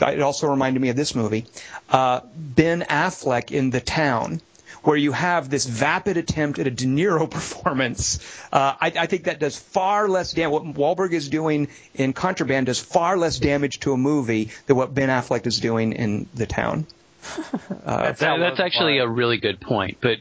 [0.01, 1.47] it also reminded me of this movie,
[1.91, 4.41] uh, Ben Affleck in The Town,
[4.83, 8.21] where you have this vapid attempt at a De Niro performance.
[8.53, 10.53] Uh, I, I think that does far less damage.
[10.53, 14.95] What Wahlberg is doing in Contraband does far less damage to a movie than what
[14.95, 16.87] Ben Affleck is doing in The Town.
[17.85, 19.99] That's, That, that's actually a really good point.
[20.01, 20.19] But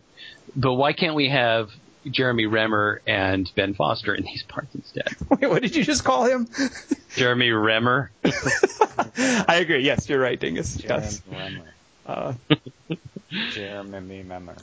[0.55, 1.69] but why can't we have
[2.09, 5.07] Jeremy Remmer and Ben Foster in these parts instead?
[5.29, 6.47] Wait, what did you just call him?
[7.15, 8.09] Jeremy Remmer.
[9.47, 9.83] I agree.
[9.83, 10.81] Yes, you're right, Dingus.
[10.83, 11.21] Yes.
[11.29, 11.61] Jeremy
[12.05, 12.33] Uh,
[13.51, 14.57] Jeremy Memmer.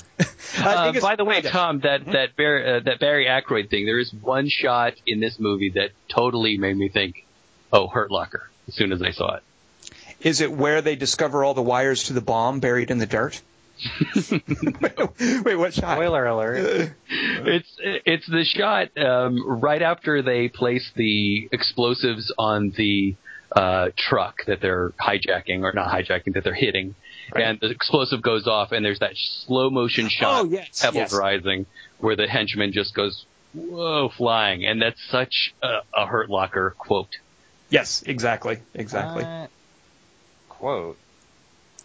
[0.58, 1.52] Uh, by the way, yes.
[1.52, 3.86] Tom, that that Barry, uh, that Barry Ackroyd thing.
[3.86, 7.24] There is one shot in this movie that totally made me think,
[7.72, 9.42] "Oh, Hurt Locker." As soon as I saw it.
[10.20, 13.40] Is it where they discover all the wires to the bomb buried in the dirt?
[14.80, 15.96] Wait, wait, what shot?
[15.96, 16.92] Spoiler alert.
[17.44, 23.16] It's it's the shot um, right after they place the explosives on the
[23.54, 26.94] uh, truck that they're hijacking or not hijacking that they're hitting,
[27.34, 31.14] and the explosive goes off, and there's that slow motion shot, Oh, yes, pebbles yes.
[31.14, 31.66] rising,
[31.98, 37.16] where the henchman just goes whoa flying, and that's such a, a Hurt Locker quote.
[37.70, 39.24] Yes, exactly, exactly.
[39.24, 39.48] Uh,
[40.48, 40.96] quote.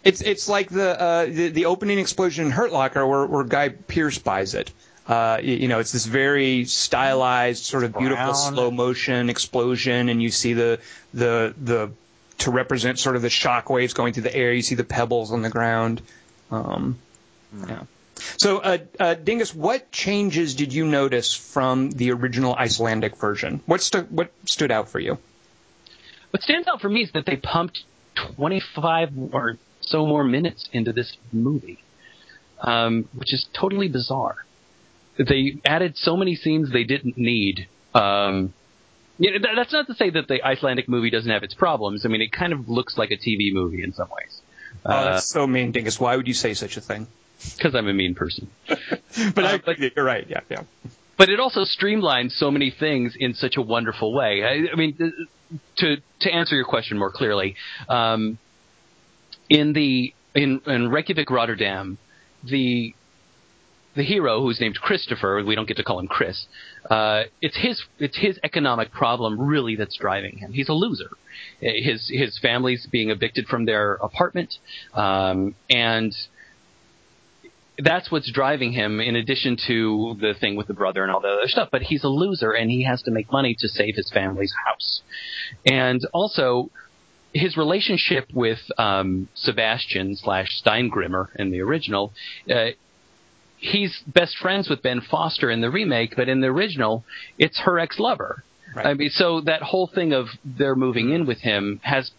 [0.04, 3.70] It's it's like the uh, the, the opening explosion in Hurt Locker where, where Guy
[3.70, 4.70] Pearce buys it.
[5.06, 8.34] Uh, you, you know, it's this very stylized, sort of beautiful Brown.
[8.34, 10.80] slow motion explosion, and you see the
[11.14, 11.90] the the
[12.38, 14.52] to represent sort of the shock waves going through the air.
[14.52, 16.02] You see the pebbles on the ground.
[16.50, 16.98] Um,
[17.66, 17.82] yeah.
[18.36, 23.60] So, uh, uh, Dingus, what changes did you notice from the original Icelandic version?
[23.66, 25.18] What stu- what stood out for you?
[26.30, 27.82] What stands out for me is that they pumped
[28.16, 29.56] 25 or
[29.90, 31.78] so more minutes into this movie,
[32.60, 34.36] um, which is totally bizarre.
[35.18, 37.66] They added so many scenes they didn't need.
[37.94, 38.52] Um,
[39.18, 42.04] you know, that, that's not to say that the Icelandic movie doesn't have its problems.
[42.04, 44.40] I mean, it kind of looks like a TV movie in some ways.
[44.86, 45.98] Oh, that's so mean, Dingus.
[45.98, 47.08] Why would you say such a thing?
[47.56, 48.48] Because I'm a mean person.
[49.34, 50.26] But I, Uh, but- you're right.
[50.28, 50.62] Yeah, yeah.
[51.16, 54.44] but it also streamlines so many things in such a wonderful way.
[54.44, 55.12] I, I mean, th-
[55.78, 57.56] to to answer your question more clearly,
[57.88, 58.38] um,
[59.48, 61.98] in the in, in Reykjavik, Rotterdam,
[62.44, 62.94] the
[63.96, 66.46] the hero who's named Christopher, we don't get to call him Chris.
[66.88, 70.52] Uh, it's his it's his economic problem really that's driving him.
[70.52, 71.10] He's a loser.
[71.60, 74.54] His his family's being evicted from their apartment,
[74.94, 76.14] um, and
[77.78, 81.28] that's what's driving him in addition to the thing with the brother and all the
[81.28, 84.10] other stuff but he's a loser and he has to make money to save his
[84.12, 85.02] family's house
[85.64, 86.70] and also
[87.34, 92.12] his relationship with um, sebastian slash Steingrímur in the original
[92.50, 92.68] uh,
[93.58, 97.04] he's best friends with ben foster in the remake but in the original
[97.38, 98.44] it's her ex-lover
[98.76, 98.86] Right.
[98.86, 102.10] i mean so that whole thing of they're moving in with him has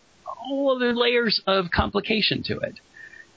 [0.42, 2.80] all other layers of complication to it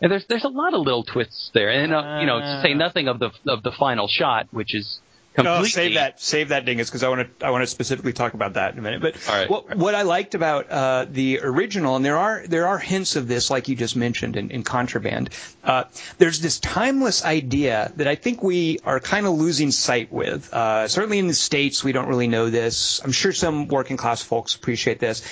[0.01, 2.73] and there's there's a lot of little twists there, and uh, you know to say
[2.73, 2.77] Uh.
[2.77, 4.99] nothing of the of the final shot, which is
[5.35, 5.61] completely.
[5.61, 8.35] Oh, save that, save that, Dingus, because I want to, I want to specifically talk
[8.35, 9.01] about that in a minute.
[9.01, 9.49] But right.
[9.49, 13.29] what, what I liked about uh, the original, and there are there are hints of
[13.29, 15.31] this, like you just mentioned in, in Contraband.
[15.65, 15.85] Uh,
[16.19, 20.53] there's this timeless idea that I think we are kind of losing sight with.
[20.53, 23.01] Uh, certainly in the states, we don't really know this.
[23.03, 25.23] I'm sure some working class folks appreciate this.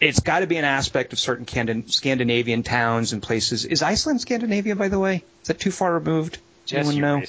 [0.00, 1.46] It's got to be an aspect of certain
[1.88, 3.64] Scandinavian towns and places.
[3.64, 5.24] Is Iceland Scandinavia, by the way?
[5.42, 6.38] Is that too far removed?
[6.66, 7.22] Jess, Anyone know?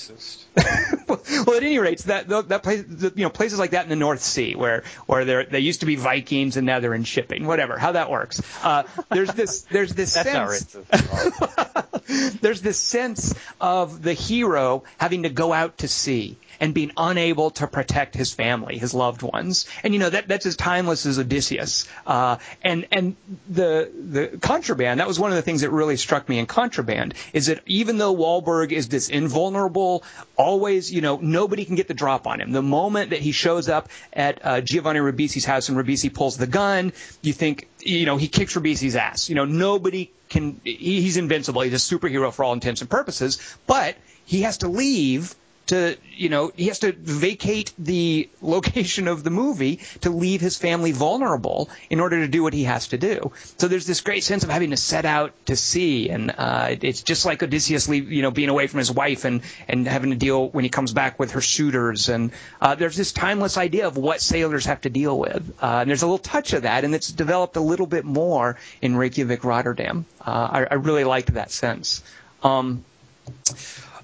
[1.45, 4.21] well, at any rate, that that place, you know, places like that in the North
[4.21, 7.78] Sea, where where there they used to be Vikings and now they're in shipping, whatever,
[7.78, 8.41] how that works.
[8.63, 10.75] Uh, there's this there's this sense
[12.41, 17.52] there's this sense of the hero having to go out to sea and being unable
[17.52, 21.20] to protect his family, his loved ones, and you know that that's as timeless as
[21.20, 21.88] Odysseus.
[22.06, 23.15] Uh, and and
[23.50, 27.13] the the contraband that was one of the things that really struck me in contraband
[27.34, 30.04] is that even though Wahlberg is this invulnerable,
[30.36, 32.52] always you know nobody can get the drop on him.
[32.52, 36.48] The moment that he shows up at uh, Giovanni Ribisi's house and Ribisi pulls the
[36.48, 39.30] gun, you think you know he kicks Ribisi's ass.
[39.30, 41.62] You know nobody can he, he's invincible.
[41.62, 45.36] He's a superhero for all intents and purposes, but he has to leave
[45.67, 50.58] to you know he has to vacate the location of the movie to leave his
[50.58, 53.32] family vulnerable in order to do what he has to do.
[53.58, 57.01] So there's this great sense of having to set out to sea, and uh, it's
[57.01, 60.15] just like Odysseus, leave, you know, being away from his wife and and having to
[60.15, 63.97] deal when he comes back with her suitors, and uh, there's this timeless idea of
[63.97, 66.93] what sailors have to deal with, uh, and there's a little touch of that, and
[66.93, 70.06] it's developed a little bit more in Reykjavik, Rotterdam.
[70.21, 72.04] Uh, I, I really liked that sense.
[72.43, 72.84] Um,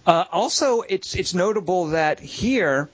[0.06, 2.90] uh, also, it's it's notable that here,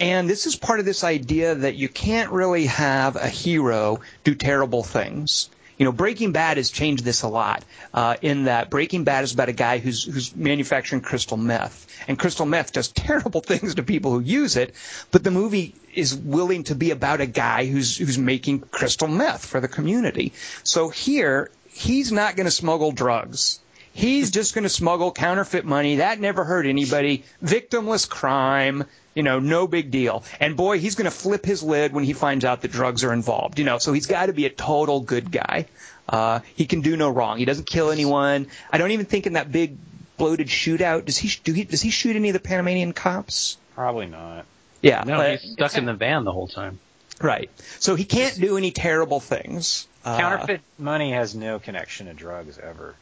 [0.00, 4.34] and this is part of this idea that you can't really have a hero do
[4.34, 5.48] terrible things.
[5.78, 7.64] You know, Breaking Bad has changed this a lot.
[7.92, 12.18] Uh, in that Breaking Bad is about a guy who's who's manufacturing crystal meth, and
[12.18, 14.74] crystal meth does terrible things to people who use it.
[15.12, 19.46] But the movie is willing to be about a guy who's who's making crystal meth
[19.46, 20.32] for the community.
[20.64, 23.60] So here, he's not going to smuggle drugs.
[23.96, 25.96] He's just going to smuggle counterfeit money.
[25.96, 27.24] That never hurt anybody.
[27.42, 28.84] Victimless crime.
[29.14, 30.24] You know, no big deal.
[30.40, 33.12] And boy, he's going to flip his lid when he finds out that drugs are
[33.12, 33.60] involved.
[33.60, 35.66] You know, so he's got to be a total good guy.
[36.08, 37.38] Uh, he can do no wrong.
[37.38, 38.48] He doesn't kill anyone.
[38.70, 39.76] I don't even think in that big
[40.16, 43.56] bloated shootout does he do he does he shoot any of the Panamanian cops?
[43.74, 44.44] Probably not.
[44.82, 46.78] Yeah, No, but- he's stuck in the van the whole time.
[47.20, 47.50] right.
[47.80, 49.86] So he can't do any terrible things.
[50.04, 52.94] Uh, Counterfeit money has no connection to drugs ever.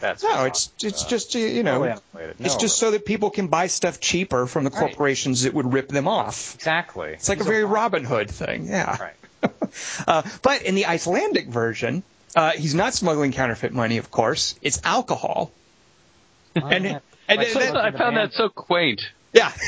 [0.00, 2.36] That's No, it's it's uh, just you know, totally unrelated.
[2.46, 4.80] it's just so that people can buy stuff cheaper from the Right.
[4.80, 6.54] corporations that would rip them off.
[6.54, 7.10] exactly.
[7.10, 8.96] It's like He's a very a- Robin Hood thing, yeah.
[9.00, 9.14] Right.
[10.08, 12.02] Uh, but in the Icelandic version,
[12.36, 14.54] uh, he's not smuggling counterfeit money, of course.
[14.62, 15.50] It's alcohol.
[16.56, 19.00] And, and, Like and so- then- I found that so quaint.
[19.32, 19.52] yeah,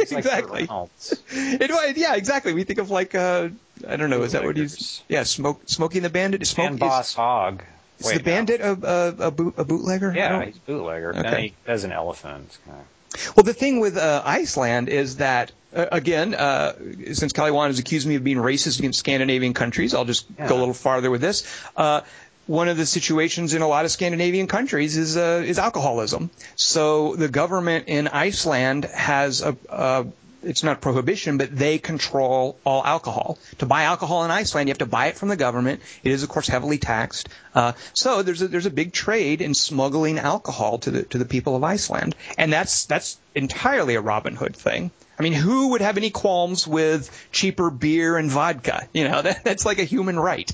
[0.00, 0.60] It's like exactly.
[0.62, 1.20] Reynolds.
[1.30, 2.54] It, yeah, exactly.
[2.54, 3.48] We think of like uh,
[3.86, 4.72] I don't know, is that what he's?
[4.76, 5.02] Bootleggers.
[5.08, 6.46] Yeah, smoke, Smokey and the Bandit.
[6.46, 7.62] Smoke and is, Boss Hog.
[8.00, 8.24] Is Wait, the no.
[8.24, 10.12] bandit a, a, a, boot, a bootlegger?
[10.14, 11.10] Yeah, he's a bootlegger.
[11.10, 11.42] And Okay.
[11.48, 12.44] he has an elephant.
[12.46, 16.74] It's kinda- Well, the thing with uh, Iceland is that, uh, again, uh,
[17.14, 20.48] since Kelly Wand has accused me of being racist against Scandinavian countries, I'll just Yeah.
[20.48, 21.44] go a little farther with this.
[21.76, 22.02] Uh,
[22.46, 26.30] one of the situations in a lot of Scandinavian countries is uh, is alcoholism.
[26.54, 30.06] So the government in Iceland has a, a
[30.46, 33.38] it's not prohibition, but they control all alcohol.
[33.58, 35.80] To buy alcohol in Iceland, you have to buy it from the government.
[36.02, 37.28] It is, of course, heavily taxed.
[37.54, 41.24] Uh, so there's a, there's a big trade in smuggling alcohol to the to the
[41.24, 44.90] people of Iceland, and that's that's entirely a Robin Hood thing.
[45.18, 48.86] I mean, who would have any qualms with cheaper beer and vodka?
[48.92, 50.50] You know, that, that's like a human right.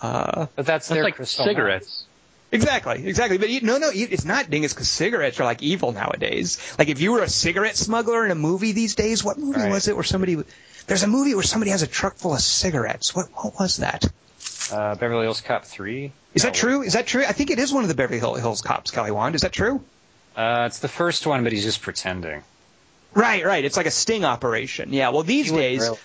[0.00, 1.50] Uh, But that's, That's their like crystal meth.
[1.52, 2.05] cigarettes.
[2.52, 3.38] Exactly, exactly.
[3.38, 6.58] But you, no, no, it's not dingus because cigarettes are like evil nowadays.
[6.78, 9.70] Like if you were a cigarette smuggler in a movie these days, what movie Right.
[9.70, 10.36] was it where somebody?
[10.86, 13.14] There's a movie where somebody has a truck full of cigarettes.
[13.14, 14.04] What what was that?
[14.72, 16.12] Uh, Beverly Hills Cop 3.
[16.34, 16.82] Is No, that true?
[16.82, 17.24] Is that true?
[17.24, 19.34] I think it is one of the Beverly Hill- Hills Cops, Kelly Wand.
[19.34, 19.80] Is that true?
[20.36, 22.42] Uh, it's the first one, but he's just pretending.
[23.14, 23.64] Right, right.
[23.64, 24.92] It's like a sting operation.
[24.92, 25.08] Yeah.
[25.10, 25.98] Well, these He days, really-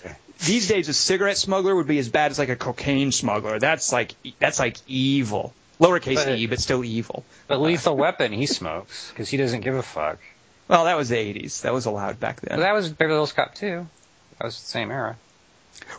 [0.44, 3.58] these days, a cigarette smuggler would be as bad as like a cocaine smuggler.
[3.60, 5.54] That's like that's like evil.
[5.82, 7.24] Lowercase But- e, but still evil.
[7.48, 10.18] But Lethal Weapon, he smokes because he doesn't give a fuck.
[10.68, 11.62] Well, that was the 80s.
[11.62, 12.56] That was allowed back then.
[12.58, 13.86] But that was Beverly Hills Cop too.
[14.38, 15.16] That was the same era.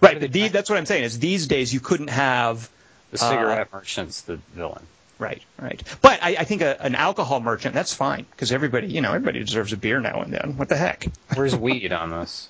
[0.02, 1.04] Right, but the, that's what I'm saying.
[1.04, 2.70] Is these days you couldn't have
[3.12, 4.82] The Uh, cigarette merchant's the villain.
[5.20, 5.84] right, right.
[6.02, 9.40] But I, I think a, an alcohol merchant that's fine because everybody, you know, everybody
[9.44, 10.56] deserves a beer now and then.
[10.58, 11.06] What the heck?
[11.36, 12.48] Where's weed on this?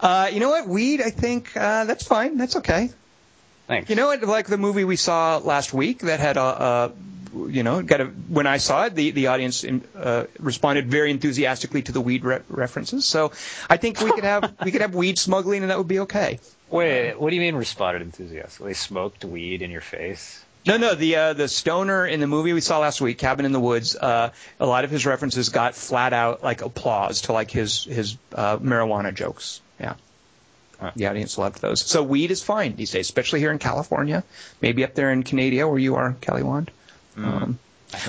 [0.00, 0.68] Uh, you know what?
[0.68, 2.36] Weed, I think uh, that's fine.
[2.36, 2.90] That's okay.
[3.68, 3.88] Thanks.
[3.90, 4.08] You know?
[4.08, 6.92] Like the movie we saw last week that had a, a
[7.46, 11.82] you know, got a, when I saw it, the the audience uh, responded very enthusiastically
[11.82, 13.04] to the weed re- references.
[13.04, 13.32] So
[13.68, 16.40] I think we could have we could have weed smuggling, and that would be okay.
[16.70, 18.70] Wait, what do you mean responded enthusiastically?
[18.70, 20.44] They smoked weed in your face?
[20.66, 20.94] No, no.
[20.94, 23.96] The uh, the stoner in the movie we saw last week, Cabin in the Woods.
[23.96, 28.16] Uh, a lot of his references got flat out like applause to like his his
[28.34, 29.60] uh, marijuana jokes.
[29.78, 29.94] Yeah.
[30.80, 30.92] Huh.
[30.94, 31.80] The audience loved those.
[31.80, 34.22] So weed is fine these days, especially here in California,
[34.60, 36.70] maybe up there in Canada where you are, Kelly Wand.
[37.16, 37.58] Um,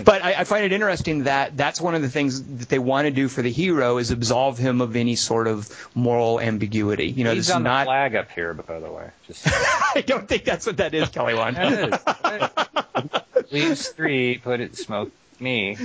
[0.04, 3.06] but I, I find it interesting that that's one of the things that they want
[3.06, 7.08] to do for the hero is absolve him of any sort of moral ambiguity.
[7.08, 7.86] You know, He's this is on the not.
[7.86, 9.10] flag up here, by the way.
[9.26, 11.56] Just I don't think that's what that is, Kelly Wand.
[11.56, 12.68] That
[13.36, 13.52] is.
[13.52, 15.78] Leaves three, put it, smoke me.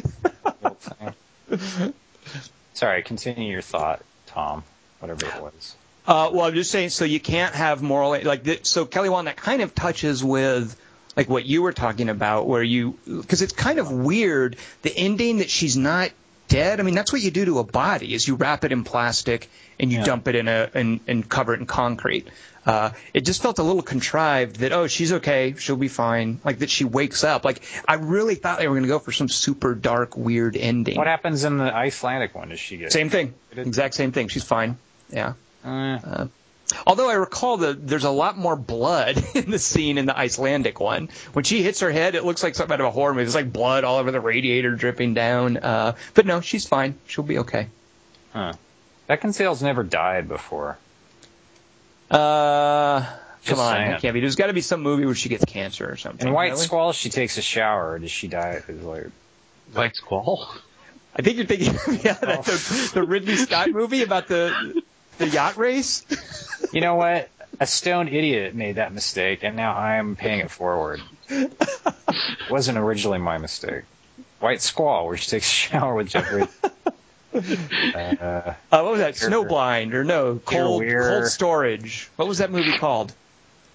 [2.74, 4.64] Sorry, continue your thought, Tom.
[4.98, 5.76] Whatever it was.
[6.06, 6.90] Uh, well, I'm just saying.
[6.90, 8.84] So you can't have moral like so.
[8.84, 10.78] Kelly Wand that kind of touches with
[11.16, 15.38] like what you were talking about, where you because it's kind of weird the ending
[15.38, 16.10] that she's not
[16.48, 16.78] dead.
[16.80, 19.48] I mean, that's what you do to a body is you wrap it in plastic
[19.80, 20.04] and you Yeah.
[20.04, 22.28] dump it in a and, and cover it in concrete.
[22.66, 26.60] Uh, it just felt a little contrived that oh she's okay she'll be fine like
[26.60, 29.28] that she wakes up like I really thought they were going to go for some
[29.28, 30.96] super dark weird ending.
[30.96, 32.48] What happens in the Icelandic one?
[32.48, 32.90] Does she get?
[32.90, 34.28] Same thing, exact same thing.
[34.28, 34.78] She's fine.
[35.10, 35.34] Yeah.
[35.64, 36.26] Uh,
[36.86, 40.80] Although I recall that there's a lot more blood in the scene in the Icelandic
[40.80, 41.08] one.
[41.32, 43.24] When she hits her head, it looks like something out of a horror movie.
[43.24, 45.58] There's like blood all over the radiator dripping down.
[45.58, 46.96] Uh, but no, she's fine.
[47.06, 47.68] She'll be okay.
[48.32, 48.54] huh.
[49.08, 50.78] Beckinsale's never died before.
[52.10, 53.00] Uh,
[53.42, 53.90] Just come on, saying.
[53.90, 54.20] that can't be.
[54.20, 56.26] There's got to be some movie where she gets cancer or something.
[56.26, 56.64] In White really?
[56.64, 57.92] Squall, she takes a shower.
[57.92, 58.62] Or does she die?
[58.66, 59.06] Is like,
[59.74, 60.48] White Squall.
[61.14, 64.82] I think you're thinking, yeah, that, the, the Ridley Scott movie about the
[65.18, 66.04] the yacht race.
[66.72, 67.28] you know what?
[67.60, 71.00] A stoned idiot made that mistake, and now I'm paying it forward.
[72.50, 73.82] Wasn't originally my mistake.
[74.40, 76.46] White Squall, where she takes a shower with Jeffrey.
[77.32, 79.16] Uh, Uh, what was that?
[79.16, 79.30] Sure.
[79.30, 80.40] Snowblind or no?
[80.44, 82.08] Cold Cold Storage.
[82.16, 83.12] What was that movie called?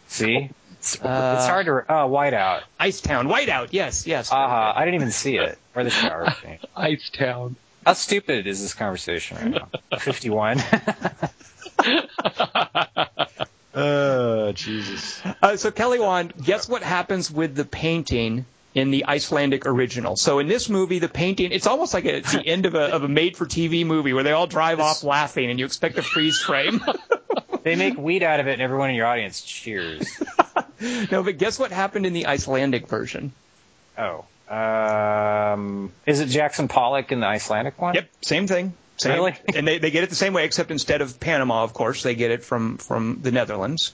[0.07, 1.71] see, it's, it's Uh, hard to.
[1.89, 2.61] Oh, Whiteout.
[2.79, 3.27] Icetown.
[3.27, 3.69] Whiteout.
[3.71, 4.31] Yes, yes.
[4.31, 4.73] Aha!
[4.75, 5.57] I didn't even see it.
[5.75, 6.59] Or the shower scene.
[6.75, 7.55] Ice Town.
[7.85, 9.69] How stupid is this conversation right now?
[9.99, 10.61] Fifty-one.
[13.73, 15.21] oh Jesus!
[15.41, 20.15] Uh, so Kelly Wand, guess what happens with the painting in the Icelandic original?
[20.15, 22.93] So in this movie, the painting, it's almost like a, it's the end of a,
[22.93, 26.39] of a made-for-TV movie where they all drive off laughing and you expect a freeze
[26.39, 26.81] frame.
[27.63, 30.07] They make weed out of it, and everyone in your audience cheers.
[31.11, 33.33] no, but guess what happened in the Icelandic version?
[33.97, 37.93] Oh, um, is it Jackson Pollock in the Icelandic one?
[37.93, 38.73] Yep, same thing.
[38.97, 39.13] Same.
[39.13, 39.35] Really?
[39.55, 42.15] and they, they get it the same way, except instead of Panama, of course, they
[42.15, 43.93] get it from, from the Netherlands.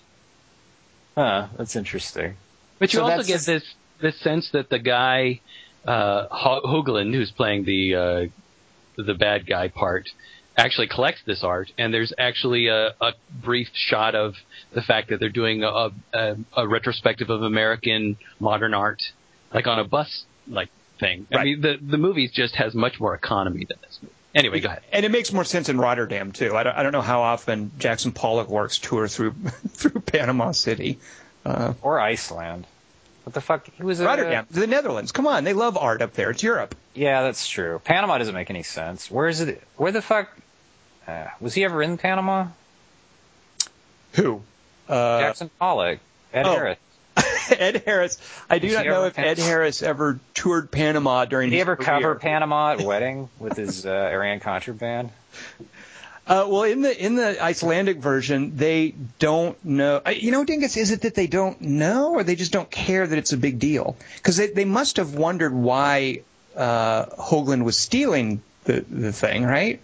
[1.16, 2.36] Huh, that's interesting.
[2.80, 3.64] But you So also get this
[4.02, 5.40] this sense that the guy
[5.86, 10.10] uh, Hoagland, who's playing the uh, the bad guy part,
[10.58, 14.36] actually collects this art, and there's actually a, a brief shot of
[14.74, 19.02] the fact that they're doing a, a, a retrospective of American modern art,
[19.54, 20.70] like on a bus like
[21.00, 21.28] thing.
[21.34, 24.14] I mean, the the movie just has much more economy than this movie.
[24.34, 24.84] Anyway, go ahead.
[24.92, 26.56] And it makes more sense in Rotterdam too.
[26.56, 29.32] I don't, I don't know how often Jackson Pollock works tour through
[29.70, 31.00] through Panama City.
[31.46, 32.66] Uh, Or Iceland.
[33.24, 33.68] What the fuck?
[33.76, 35.12] He was a, Rotterdam, the Netherlands.
[35.12, 36.30] Come on, they love art up there.
[36.32, 36.76] It's Europe.
[36.94, 37.82] Yeah, that's true.
[37.84, 39.10] Panama doesn't make any sense.
[39.10, 39.64] Where is it?
[39.78, 40.30] Where the fuck?
[41.08, 42.48] Uh, was he ever in Panama?
[44.14, 44.42] Who?
[44.88, 46.00] Uh, Jackson Pollock,
[46.34, 46.54] Ed oh.
[46.54, 46.78] Harris.
[47.50, 48.18] Ed Harris.
[48.50, 51.64] I do Was not know if Ed Harris ever toured Panama during Did he his
[51.64, 51.86] ever career.
[51.86, 55.12] cover Panama at wedding with his uh, Iran Contra band?
[56.28, 60.02] Uh, well, in the in the Icelandic version, they don't know.
[60.12, 63.16] You know, Dingus, is it that they don't know, or they just don't care that
[63.16, 63.96] it's a big deal?
[64.16, 66.22] Because they they must have wondered why
[66.56, 69.80] uh, Hoagland was stealing the the thing, right?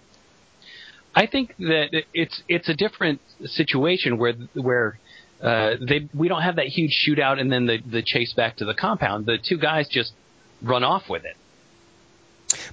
[1.14, 4.98] I think that it's it's a different situation where where
[5.42, 8.66] uh, they we don't have that huge shootout and then the the chase back to
[8.66, 9.26] the compound.
[9.26, 10.14] The two guys just
[10.62, 11.36] run off with it.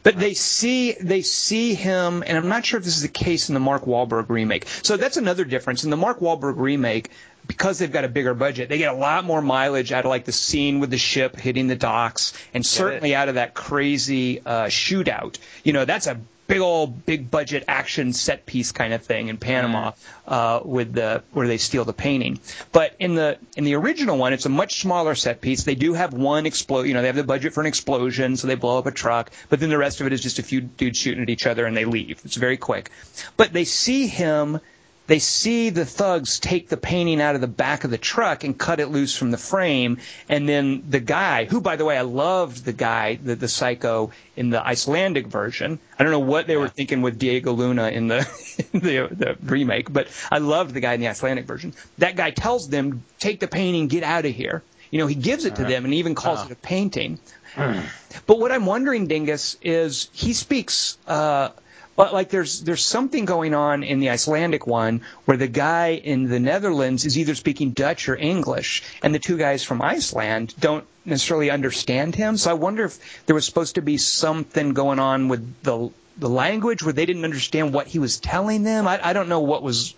[0.02, 3.48] But they see they see him, and I'm not sure if this is the case
[3.48, 4.66] in the Mark Wahlberg remake.
[4.82, 7.10] So that's another difference in the Mark Wahlberg remake.
[7.46, 10.26] Because they've got a bigger budget, they get a lot more mileage out of like
[10.26, 14.66] the scene with the ship hitting the docks, and certainly out of that crazy uh,
[14.66, 15.38] shootout.
[15.64, 19.36] You know, that's a big old big budget action set piece kind of thing in
[19.36, 19.92] Panama
[20.26, 22.40] uh, with the where they steal the painting.
[22.72, 25.62] But in the in the original one, it's a much smaller set piece.
[25.62, 26.86] They do have one explode.
[26.86, 29.30] You know, they have the budget for an explosion, so they blow up a truck.
[29.48, 31.66] But then the rest of it is just a few dudes shooting at each other
[31.66, 32.20] and they leave.
[32.24, 32.90] It's very quick.
[33.36, 34.60] But they see him
[35.08, 38.56] they see the thugs take the painting out of the back of the truck and
[38.56, 39.98] cut it loose from the frame,
[40.28, 44.12] and then the guy, who by the way I loved the guy, the, the psycho
[44.36, 45.78] in the Icelandic version.
[45.98, 48.18] I don't know what they were thinking with Diego Luna in the,
[48.72, 51.72] in the the remake, but I loved the guy in the Icelandic version.
[51.96, 55.44] That guy tells them, "Take the painting, get out of here." You know, he gives
[55.44, 57.18] it to them and even calls it a painting.
[58.26, 60.96] But what I'm wondering, Dingus, is he speaks.
[61.06, 61.50] Uh,
[61.98, 66.28] but like there's there's something going on in the Icelandic one where the guy in
[66.28, 70.84] the Netherlands is either speaking Dutch or English, and the two guys from Iceland don't
[71.04, 72.36] necessarily understand him.
[72.36, 76.28] So I wonder if there was supposed to be something going on with the the
[76.28, 78.86] language where they didn't understand what he was telling them.
[78.86, 79.96] I, I don't know what was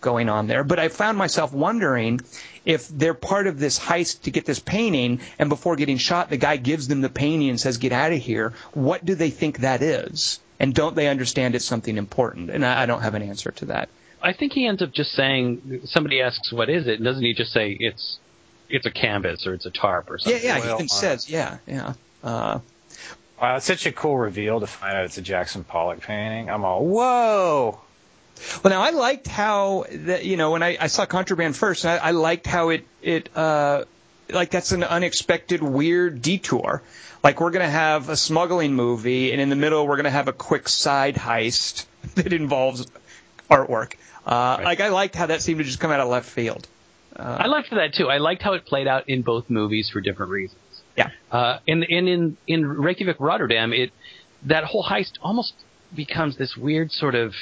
[0.00, 2.22] going on there, but I found myself wondering
[2.64, 6.38] if they're part of this heist to get this painting, and before getting shot, the
[6.38, 9.58] guy gives them the painting and says, "Get out of here." What do they think
[9.58, 10.40] that is?
[10.62, 12.48] And don't they understand it's something important?
[12.48, 13.90] And I, I don't have an answer to that.
[14.22, 15.80] I think he ends up just saying.
[15.84, 18.18] Somebody asks, "What is it?" And doesn't he just say, "It's
[18.70, 20.40] it's a canvas or it's a tarp or something?
[20.42, 21.94] Yeah, yeah, Well, he even uh, says, yeah, yeah.
[22.24, 22.60] Uh,
[23.40, 26.48] Wow, it's such a cool reveal to find out it's a Jackson Pollock painting.
[26.48, 27.80] I'm all, whoa!
[28.62, 31.96] Well, now I liked how that you know when I, I saw Contraband first, I,
[31.96, 33.84] I liked how it it uh,
[34.30, 36.82] like that's an unexpected weird detour.
[37.22, 40.32] Like we're gonna have a smuggling movie, and in the middle we're gonna have a
[40.32, 42.86] quick side heist that involves
[43.50, 43.94] artwork.
[44.26, 46.66] Uh, Like I liked how that seemed to just come out of left field.
[47.14, 48.08] I liked that too.
[48.08, 50.58] I liked how it played out in both movies for different reasons.
[50.96, 51.10] Yeah.
[51.30, 53.92] Uh, and, and in in Reykjavik Rotterdam, it
[54.44, 55.52] that whole heist almost
[55.94, 57.34] becomes this weird sort of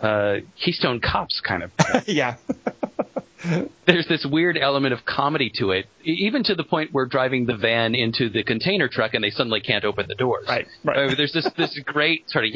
[0.00, 1.72] uh, Keystone Cops kind of.
[2.08, 2.36] yeah.
[3.86, 7.56] There's this weird element of comedy to it, even to the point where driving the
[7.56, 10.46] van into the container truck and they suddenly can't open the doors.
[10.48, 11.16] Right, right.
[11.16, 12.52] There's this this great sort of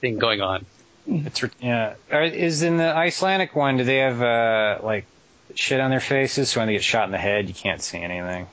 [0.00, 0.66] thing going on.
[1.06, 1.94] It's re- yeah.
[2.10, 3.76] Is in the Icelandic one?
[3.76, 5.06] Do they have uh, like
[5.54, 7.98] shit on their faces so when they get shot in the head you can't see
[7.98, 8.46] anything,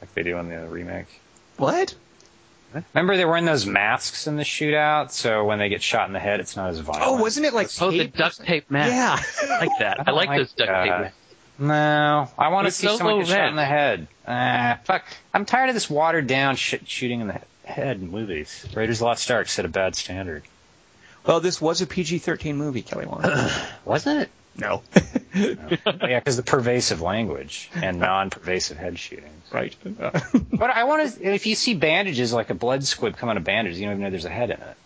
[0.00, 1.06] like they do in the remake?
[1.58, 1.94] What?
[2.94, 6.12] Remember they were wearing those masks in the shootout, so when they get shot in
[6.12, 7.04] the head, it's not as violent.
[7.06, 8.92] Oh, wasn't it like Oh, the duct tape mask.
[8.92, 9.50] Yeah.
[9.54, 10.00] I like that.
[10.00, 10.82] I, don't like, like those duct that.
[10.84, 11.16] tape masks.
[11.58, 14.08] No, I want to see so someone low get shot in the head.
[14.26, 15.04] Ah, fuck.
[15.34, 18.66] I'm tired of this watered down shit shooting in the head in movies.
[18.74, 20.42] Raiders of the Lost Ark set a bad standard.
[21.24, 23.24] Well, this was a PG-13 movie, Kelly Wand.
[23.84, 24.30] Wasn't it?
[24.56, 24.82] No.
[25.34, 25.48] Oh,
[26.06, 29.50] yeah, because the pervasive language and non-pervasive head shootings.
[29.50, 29.74] right.
[30.52, 31.32] But I want to.
[31.34, 34.04] If you see bandages, like a blood squib come out of bandages, you don't even
[34.04, 34.76] know there's a head in it.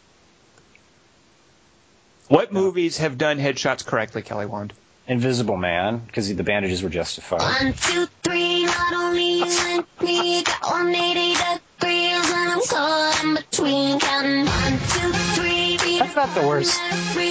[2.29, 4.73] what movies have done headshots correctly, Kelly Wand?
[5.09, 7.41] Invisible Man, because the bandages were justified.
[7.41, 13.99] One, two, three, not only you me, got 180 degrees, and I'm caught in between,
[13.99, 15.99] counting one, two, three.
[15.99, 16.81] That's not the worst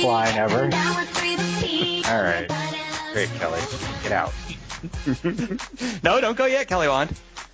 [0.03, 0.69] line ever.
[2.06, 2.49] Down with three beats.
[2.49, 3.62] All right, great, Kelly.
[4.03, 4.34] Get out.
[6.03, 7.10] No, don't go yet, Kelly Wand.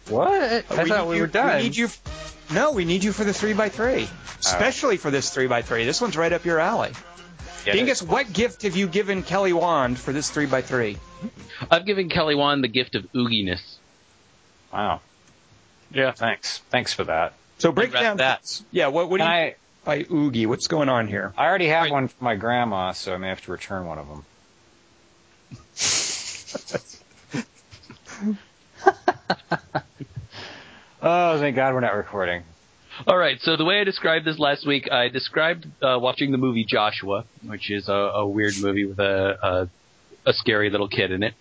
[0.10, 0.28] What?
[0.32, 1.58] Uh, I thought we you- were done.
[1.58, 1.88] We need you.
[2.54, 4.36] No, we need you for the three by three, oh.
[4.40, 5.86] especially for this three by three.
[5.86, 6.92] This one's right up your alley.
[7.64, 7.78] Get it?
[7.78, 10.98] Dingus, what gift have you given Kelly Wand for this three by three?
[11.70, 13.62] I've given Kelly Wand the gift of ooginess.
[14.74, 15.00] Wow.
[15.94, 16.12] Yeah.
[16.12, 16.58] Thanks.
[16.70, 17.34] Thanks for that.
[17.60, 18.62] So break down that.
[18.72, 19.56] Yeah, what, what do you I?
[19.86, 20.48] by oogie?
[20.48, 21.34] What's going on here?
[21.38, 21.92] I already have Right.
[21.92, 24.26] one for my grandma, so I may have to return one of them.
[31.02, 32.44] oh, thank God we're not recording.
[33.08, 33.40] All right.
[33.42, 37.26] So the way I described this last week, I described uh, watching the movie Joshua,
[37.46, 39.70] which is a, a weird movie with a, a
[40.26, 41.34] a scary little kid in it.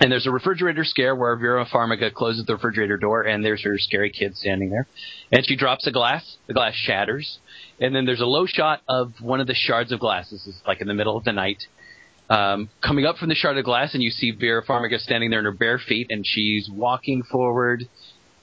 [0.00, 3.78] And there's a refrigerator scare where Vera Farmiga closes the refrigerator door, and there's her
[3.78, 4.88] scary kid standing there,
[5.30, 6.36] and she drops a glass.
[6.48, 7.38] The glass shatters,
[7.80, 10.32] and then there's a low shot of one of the shards of glass.
[10.32, 11.66] Is like in the middle of the night.
[12.30, 15.40] Um, coming up from the shard of glass, and you see Vera Farmiga standing there
[15.40, 17.86] in her bare feet, and she's walking forward,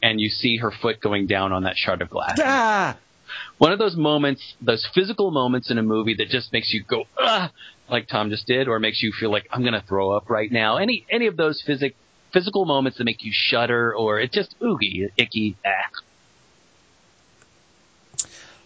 [0.03, 2.97] and you see her foot going down on that shard of glass Ah,
[3.57, 7.05] one of those moments, those physical moments in a movie that just makes you go,
[7.19, 7.51] ah,
[7.89, 10.77] like Tom just did, or makes you feel like I'm gonna throw up right now.
[10.77, 11.95] Any any of those physic
[12.33, 15.69] physical moments that make you shudder, or it just oogie, icky, ah.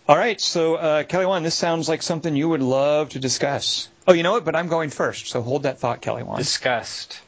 [0.07, 3.89] All right, so uh, Kelly Wand, this sounds like something you would love to discuss.
[4.07, 4.45] Oh, you know what?
[4.45, 6.37] But I'm going first, so hold that thought, Kelly Wand.
[6.37, 7.19] Disgust.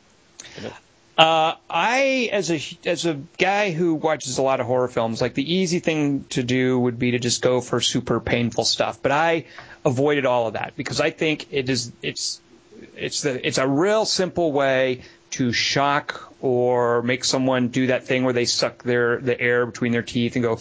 [1.17, 5.33] Uh, I, as a as a guy who watches a lot of horror films, like
[5.33, 9.01] the easy thing to do would be to just go for super painful stuff.
[9.01, 9.45] But I
[9.83, 12.39] avoided all of that because I think it is it's
[12.95, 15.01] it's the it's a real simple way
[15.31, 19.93] to shock or make someone do that thing where they suck their the air between
[19.93, 20.55] their teeth and go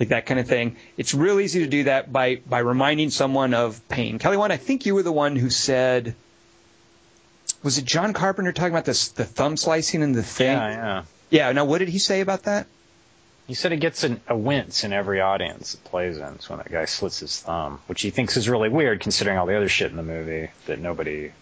[0.00, 0.76] like that kind of thing.
[0.96, 4.18] It's real easy to do that by by reminding someone of pain.
[4.18, 6.14] Kelly, one, I think you were the one who said,
[7.62, 10.56] was it John Carpenter talking about this the thumb slicing and the thing?
[10.56, 11.02] Yeah, yeah.
[11.30, 11.52] Yeah.
[11.52, 12.66] Now, what did he say about that?
[13.46, 16.24] He said it gets an, a wince in every audience it plays in.
[16.34, 19.46] It's when that guy slits his thumb, which he thinks is really weird considering all
[19.46, 21.32] the other shit in the movie that nobody.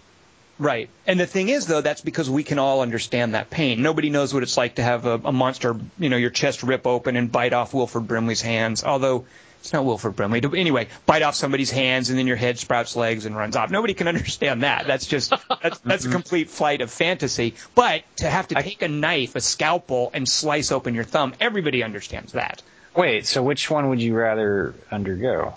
[0.61, 0.91] Right.
[1.07, 3.81] And the thing is, though, that's because we can all understand that pain.
[3.81, 6.87] Nobody knows what it's like to have a, a monster, you know, your chest rip
[6.87, 8.85] open and bite off Wilford Brimley's hands.
[8.85, 9.25] Although
[9.61, 10.43] it's not Wilford Brimley.
[10.59, 13.71] Anyway, bite off somebody's hands and then your head sprouts legs and runs off.
[13.71, 14.87] Nobody can understand that.
[14.87, 15.33] That's just
[15.63, 17.55] that's, that's a complete flight of fantasy.
[17.75, 21.83] But to have to take a knife, a scalpel, and slice open your thumb, everybody
[21.83, 22.63] understands that.
[22.95, 25.55] Wait, so which one would you rather undergo?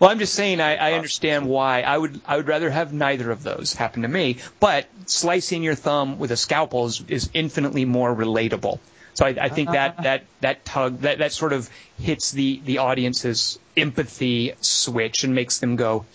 [0.00, 1.82] Well, I'm just saying I, I understand why.
[1.82, 4.38] I would I would rather have neither of those happen to me.
[4.58, 8.78] But slicing your thumb with a scalpel is, is infinitely more relatable.
[9.12, 12.78] So I, I think that that that tug that that sort of hits the the
[12.78, 16.06] audience's empathy switch and makes them go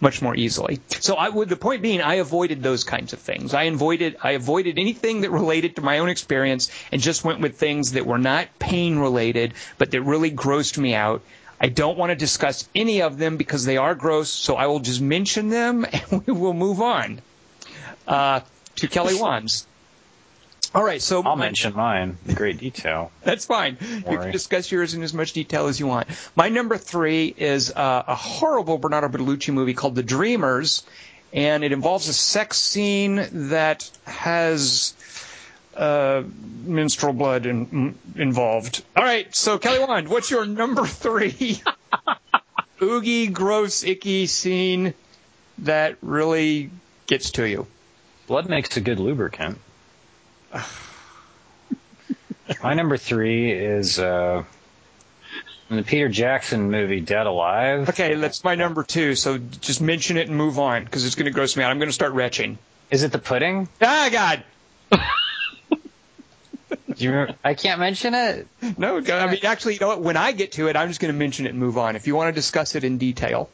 [0.00, 0.78] much more easily.
[1.00, 3.54] So I would the point being I avoided those kinds of things.
[3.54, 7.56] I avoided I avoided anything that related to my own experience and just went with
[7.56, 11.22] things that were not pain related but that really grossed me out.
[11.60, 14.80] I don't want to discuss any of them because they are gross, so I will
[14.80, 17.20] just mention them and we will move on.
[18.06, 18.40] Uh,
[18.76, 19.66] to Kelly Wands.
[20.74, 23.10] All right, so I'll mention mine in great detail.
[23.22, 23.78] That's fine.
[23.80, 26.08] You can discuss yours in as much detail as you want.
[26.36, 30.84] My number three is uh, a horrible Bernardo Bertolucci movie called The Dreamers,
[31.32, 34.92] and it involves a sex scene that has
[35.78, 36.24] uh,
[36.64, 38.82] menstrual blood in, m- involved.
[38.96, 41.62] All right, so Kelly Wand, what's your number three
[42.82, 44.92] oogie, gross, icky scene
[45.58, 46.70] that really
[47.06, 47.66] gets to you?
[48.26, 49.58] Blood makes a good lubricant.
[52.62, 54.42] My number three is uh,
[55.70, 57.88] in the Peter Jackson movie Dead Alive.
[57.90, 59.14] Okay, that's my number two.
[59.14, 61.70] So just mention it and move on because it's going to gross me out.
[61.70, 62.56] I'm going to start retching.
[62.90, 63.68] Is it the pudding?
[63.82, 64.44] Ah, God.
[66.98, 67.34] Do you remember?
[67.44, 68.46] I can't mention it.
[68.78, 70.00] No, I mean, actually, you know what?
[70.02, 71.96] When I get to it, I'm just going to mention it and move on.
[71.96, 73.48] If you want to discuss it in detail,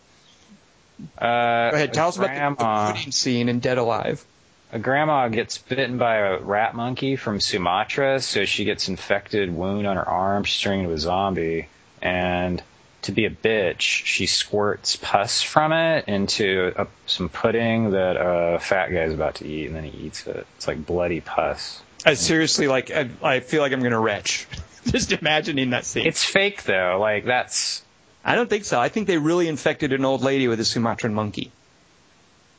[1.19, 1.93] Uh, go ahead.
[1.95, 4.25] Tell us about the pudding scene in Dead Alive.
[4.73, 9.87] A grandma gets bitten by a rat monkey from Sumatra, so she gets infected wound
[9.87, 10.45] on her arm.
[10.45, 11.69] She's turning into a zombie,
[12.03, 12.61] and
[13.03, 18.59] to be a bitch, she squirts pus from it into a, some pudding that a
[18.59, 20.47] fat guy's about to eat, and then he eats it.
[20.57, 21.81] It's like bloody pus.
[22.07, 24.47] I seriously, like, I, I feel like I'm going to retch
[24.87, 26.07] just imagining that scene.
[26.07, 26.99] It's fake though.
[27.01, 27.83] Like that's
[28.25, 28.81] I don't think so.
[28.81, 31.51] I think they really infected an old lady with a Sumatran monkey.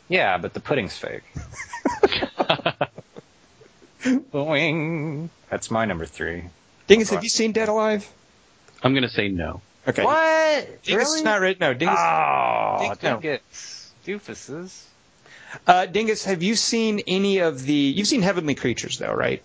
[0.09, 1.23] yeah, but the pudding's fake.
[4.03, 5.29] Boing.
[5.49, 6.43] That's my number three.
[6.87, 8.07] Dingus, have you seen Dead Alive?
[8.83, 9.61] I'm going to say no.
[9.87, 10.03] Okay.
[10.03, 10.83] What?
[10.83, 11.59] Dingus is not right.
[11.59, 11.97] No, Dingus.
[11.99, 13.19] Oh, Dingus- no.
[13.19, 13.41] get
[14.05, 14.83] doofuses.
[15.67, 17.73] Uh, Dingus, have you seen any of the?
[17.73, 19.41] You've seen Heavenly Creatures, though, right?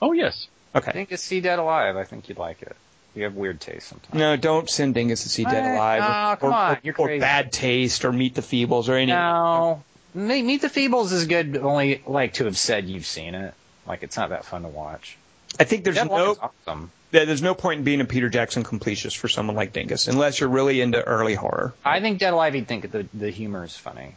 [0.00, 0.46] Oh yes.
[0.74, 0.92] Okay.
[0.92, 1.96] Dingus see Dead Alive.
[1.96, 2.76] I think you'd like it.
[3.14, 4.14] You have weird taste sometimes.
[4.18, 5.74] No, don't send Dingus to see Dead What?
[5.74, 7.20] Alive, Oh, or, come or, on, or- you're or crazy.
[7.20, 9.12] Bad Taste, or Meet the Feebles, or any.
[9.12, 9.82] No.
[10.14, 11.56] Meet Meet the Feebles is good.
[11.58, 13.52] Only like to have said you've seen it.
[13.86, 15.16] Like it's not that fun to watch.
[15.60, 16.90] I think there's Dead no is awesome.
[17.10, 20.40] there- there's no point in being a Peter Jackson completist for someone like Dingus, unless
[20.40, 21.74] you're really into early horror.
[21.84, 22.54] I think Dead Alive.
[22.54, 24.16] You'd think the the humor is funny.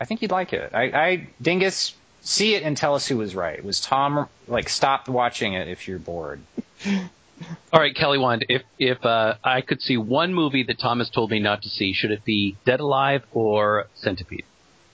[0.00, 0.70] I think you'd like it.
[0.74, 3.62] I, I Dingus, see it and tell us who was right.
[3.64, 6.40] Was Tom like stop watching it if you're bored?
[7.72, 8.44] All right, Kelly Wand.
[8.48, 11.92] If if uh, I could see one movie that Thomas told me not to see,
[11.92, 14.44] should it be Dead Alive or Centipede?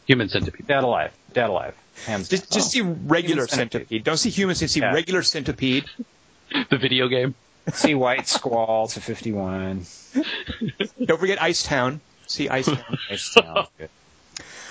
[0.07, 0.67] Human Centipede.
[0.67, 1.13] Dead Alive.
[1.33, 1.75] Dead Alive.
[2.07, 2.39] Hands down.
[2.39, 3.89] Just, just see regular centipede.
[3.89, 4.05] Centipede.
[4.05, 4.61] Don't see humans.
[4.61, 4.93] Just see Yeah.
[4.93, 5.85] regular centipede.
[6.71, 7.35] The video game.
[7.73, 9.87] see White Squall to 51.
[11.05, 12.01] Don't forget Ice Town.
[12.27, 12.67] See Ice
[13.35, 13.67] Town.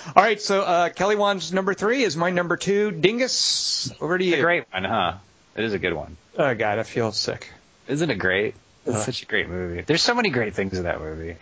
[0.06, 0.18] It sounds good.
[0.20, 2.92] All right, so uh, Kelly Wand's number three is my number two.
[2.92, 4.40] Dingus, over to It's you.
[4.40, 5.14] a great one, huh?
[5.56, 6.18] It is a good one.
[6.38, 7.50] Oh God, I feel sick.
[7.88, 8.56] Isn't it great?
[8.86, 9.04] It's Uh.
[9.04, 9.82] such a great movie.
[9.82, 11.36] There's so many great things in that movie.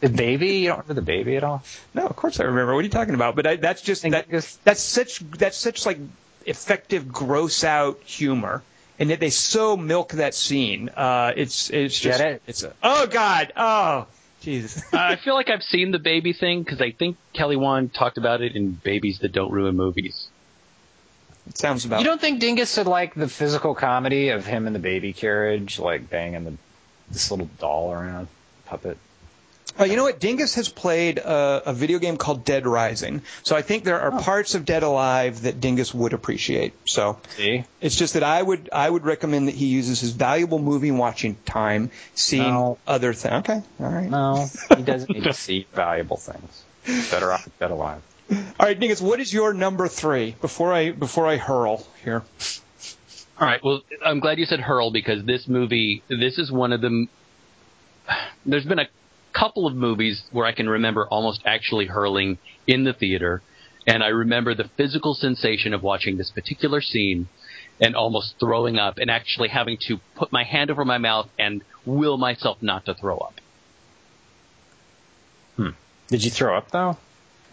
[0.00, 0.58] The baby.
[0.58, 1.62] You don't remember the baby at all?
[1.94, 2.74] No, of course I remember.
[2.74, 3.34] What are you talking about?
[3.34, 4.26] But I, that's just that,
[4.64, 5.98] that's such that's such like
[6.44, 8.62] effective gross out humor,
[8.98, 10.90] and that they so milk that scene.
[10.90, 12.42] Uh, it's it's just Get it?
[12.46, 14.06] it's a oh God oh
[14.46, 14.82] Jesus.
[14.92, 18.16] Uh, I feel like I've seen the baby thing because I think Kelly Wand talked
[18.16, 20.28] about it in Babies That Don't Ruin Movies.
[21.48, 24.72] it sounds about You don't think Dingus would like the physical comedy of him in
[24.72, 26.54] the baby carriage, like banging the
[27.10, 28.28] this little doll around
[28.66, 28.96] puppet?
[29.78, 30.18] Uh, you know what?
[30.20, 34.20] Dingus has played a, a video game called Dead Rising, so I think there are
[34.22, 36.72] parts of Dead Alive that Dingus would appreciate.
[36.86, 37.64] So See?
[37.80, 41.36] it's just that I would I would recommend that he uses his valuable movie watching
[41.44, 42.78] time seeing No.
[42.86, 43.34] other things.
[43.48, 44.08] Okay, all right.
[44.10, 44.46] No,
[44.76, 46.64] he doesn't need to see valuable things.
[47.10, 48.00] Better off dead alive.
[48.30, 52.22] All right, Dingus, what is your number three before I before I hurl here?
[53.38, 53.62] All right.
[53.62, 57.06] Well, I'm glad you said hurl because this movie, this is one of the.
[58.46, 58.86] There's been a
[59.38, 63.42] couple of movies where I can remember almost actually hurling in the theater,
[63.86, 67.28] and I remember the physical sensation of watching this particular scene
[67.80, 71.62] and almost throwing up and actually having to put my hand over my mouth and
[71.84, 73.34] will myself not to throw up.
[75.56, 75.70] Hmm.
[76.08, 76.96] Did you throw up though?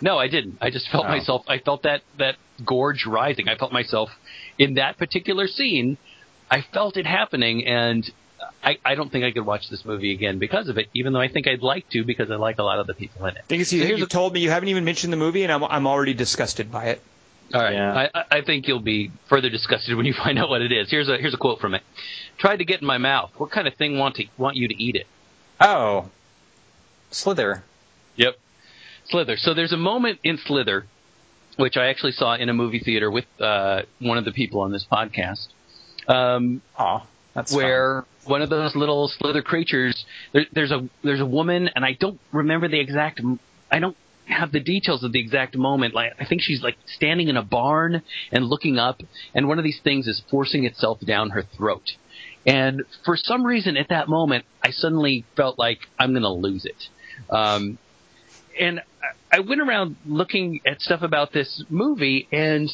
[0.01, 0.57] No, I didn't.
[0.61, 1.09] I just felt Oh.
[1.09, 1.43] myself.
[1.47, 3.47] I felt that that gorge rising.
[3.49, 4.09] I felt myself
[4.57, 5.97] in that particular scene.
[6.49, 8.09] I felt it happening, and
[8.63, 10.87] I, I don't think I could watch this movie again because of it.
[10.93, 13.25] Even though I think I'd like to because I like a lot of the people
[13.25, 13.43] in it.
[13.47, 15.63] Dingus, you, So you a- told me you haven't even mentioned the movie, and I'm
[15.63, 17.01] I'm already disgusted by it.
[17.53, 17.73] All right.
[17.73, 17.93] Yeah.
[18.13, 20.89] I, I- I think you'll be further disgusted when you find out what it is.
[20.89, 21.83] Here's a here's a quote from it.
[22.37, 23.31] Tried to get in my mouth.
[23.37, 25.07] What kind of thing want to want you to eat it?
[25.61, 26.09] Oh,
[27.11, 27.63] Slither.
[28.15, 28.35] Yep.
[29.05, 29.37] Slither.
[29.37, 30.85] So there's a moment in Slither,
[31.57, 34.71] which I actually saw in a movie theater with uh, one of the people on
[34.71, 35.47] this podcast,
[36.07, 40.05] um, Aw, that's where one of those little Slither creatures.
[40.34, 43.21] There, there's a there's a woman, and I don't remember the exact.
[43.71, 45.93] I don't have the details of the exact moment.
[45.93, 48.01] Like I think she's like standing in a barn
[48.32, 49.01] and looking up,
[49.34, 51.84] and one of these things is forcing itself down her throat.
[52.45, 56.65] And for some reason, at that moment, I suddenly felt like I'm going to lose
[56.65, 56.89] it.
[57.30, 57.78] Um,
[58.59, 62.69] and I- I went around looking at stuff about this movie, and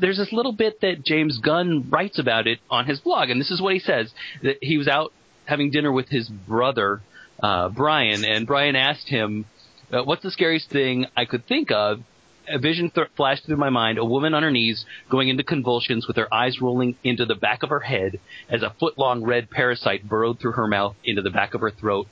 [0.00, 3.50] there's this little bit that James Gunn writes about it on his blog, and this
[3.50, 4.12] is what he says:
[4.42, 5.12] that he was out
[5.44, 7.02] having dinner with his brother
[7.42, 9.46] uh, Brian, and Brian asked him,
[9.92, 12.00] uh, "What's the scariest thing I could think of?"
[12.46, 16.06] A vision th- flashed through my mind: a woman on her knees, going into convulsions,
[16.06, 20.08] with her eyes rolling into the back of her head, as a foot-long red parasite
[20.08, 22.06] burrowed through her mouth into the back of her throat,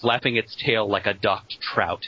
[0.00, 2.06] flapping its tail like a docked trout.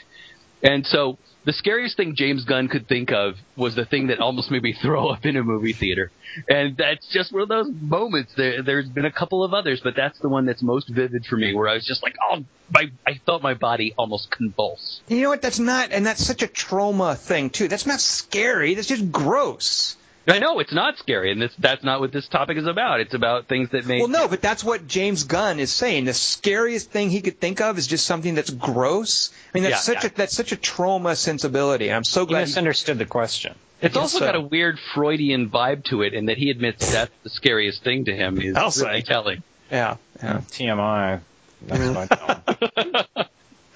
[0.63, 4.51] And so the scariest thing James Gunn could think of was the thing that almost
[4.51, 6.11] made me throw up in a movie theater.
[6.49, 8.33] And that's just one of those moments.
[8.35, 11.37] There, there's been a couple of others, but that's the one that's most vivid for
[11.37, 15.01] me, where I was just like, oh, my, I felt my body almost convulse.
[15.07, 15.41] You know what?
[15.41, 17.69] That's not, and that's such a trauma thing too.
[17.69, 18.75] That's not scary.
[18.75, 19.95] That's just gross.
[20.29, 22.99] I know it's not scary, and this, that's not what this topic is about.
[22.99, 23.99] It's about things that make.
[23.99, 26.03] Well, no, but that's what James Gunn is saying.
[26.05, 29.31] The scariest thing he could think of is just something that's gross.
[29.53, 30.09] I mean, that's Yeah, such yeah.
[30.09, 31.91] a that's such a trauma sensibility.
[31.93, 32.39] I'm so glad.
[32.39, 33.55] he- misunderstood the question.
[33.81, 36.91] It's I also guess got a weird Freudian vibe to it, and that he admits
[36.91, 39.01] that's the scariest thing to him is I'll really say.
[39.03, 39.43] telling.
[39.71, 40.41] yeah, yeah.
[40.49, 41.19] TMI.
[41.61, 43.25] That's what I tell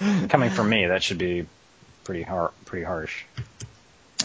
[0.01, 0.29] 'em.
[0.29, 1.45] Coming from me, that should be
[2.03, 3.23] pretty har- pretty harsh.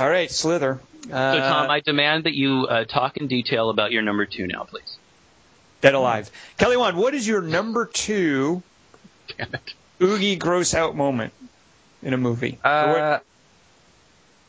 [0.01, 0.81] All right, Slither.
[1.13, 4.47] Uh, So, Tom, I demand that you uh, talk in detail about your number two
[4.47, 4.97] now, please.
[5.81, 6.31] Dead Alive.
[6.59, 8.63] Kelly Wand, what is your number two
[9.37, 9.75] Damn it.
[10.03, 11.33] oogie gross out moment
[12.03, 12.59] in a movie?
[12.65, 13.19] Uh,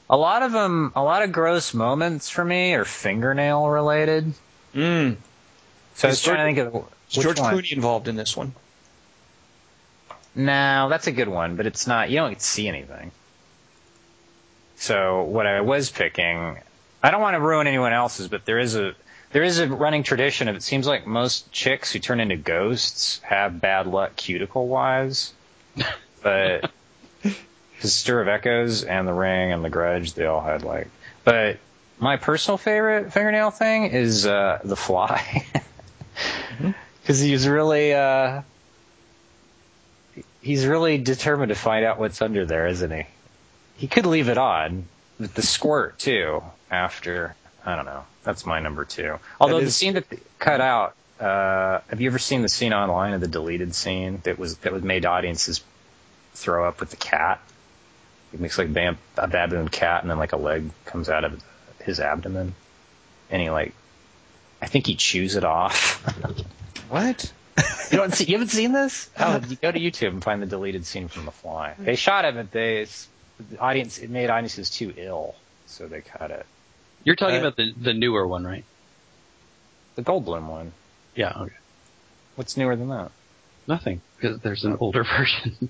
[0.09, 4.25] a lot of them, a lot of gross moments for me are fingernail related.
[4.25, 5.15] what- mm,
[5.95, 6.75] So I Is was trying to think of
[7.11, 7.53] is which George one.
[7.55, 8.53] Clooney involved in this one?
[10.33, 12.09] No, that's a good one, but it's not.
[12.09, 13.11] You don't get to see anything.
[14.77, 16.57] So what I was picking,
[17.01, 18.93] I don't want to ruin anyone else's, but there is a
[19.31, 23.19] there is a running tradition of it seems like most chicks who turn into ghosts
[23.23, 25.33] have bad luck cuticle wise,
[26.23, 26.71] but
[27.21, 30.87] because Stir of Echoes and The Ring and The Grudge, they all had like.
[31.23, 31.57] But
[31.99, 35.45] my personal favorite fingernail thing is uh, The Fly,
[37.01, 37.93] because he was really.
[37.93, 38.43] Uh,
[40.41, 43.03] he's really determined to find out what's under there, isn't he?
[43.77, 44.85] He could leave it on
[45.19, 46.43] with the squirt too.
[46.69, 49.19] After I don't know, that's my number two.
[49.39, 50.05] Although the scene that
[50.39, 54.37] cut out, uh, have you ever seen the scene online of the deleted scene that
[54.37, 55.63] was that was made audiences
[56.33, 57.39] throw up with the cat?
[58.33, 61.41] It makes like bam, a baboon cat, and then like a leg comes out of
[61.81, 62.53] his abdomen,
[63.29, 63.73] and he like,
[64.61, 66.03] I think he chews it off.
[66.89, 67.31] What?
[67.91, 69.09] You don't see, you haven't seen this?
[69.19, 71.75] Oh, you go to YouTube and find the deleted scene from The Fly.
[71.77, 72.87] They shot it, but they
[73.51, 75.35] the audience it made audiences too ill,
[75.65, 76.45] so they cut it.
[77.03, 78.65] You're talking Uh, about the the newer one, right?
[79.95, 80.73] The Goldblum one.
[81.15, 81.33] Yeah.
[81.37, 81.53] Okay.
[82.35, 83.11] What's newer than that?
[83.67, 85.69] Nothing, because there's an older version.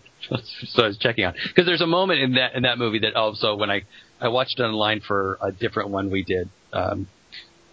[0.67, 3.15] so I was checking out because there's a moment in that in that movie that
[3.15, 3.83] also when I
[4.19, 6.49] I watched it online for a different one we did.
[6.73, 7.07] Um,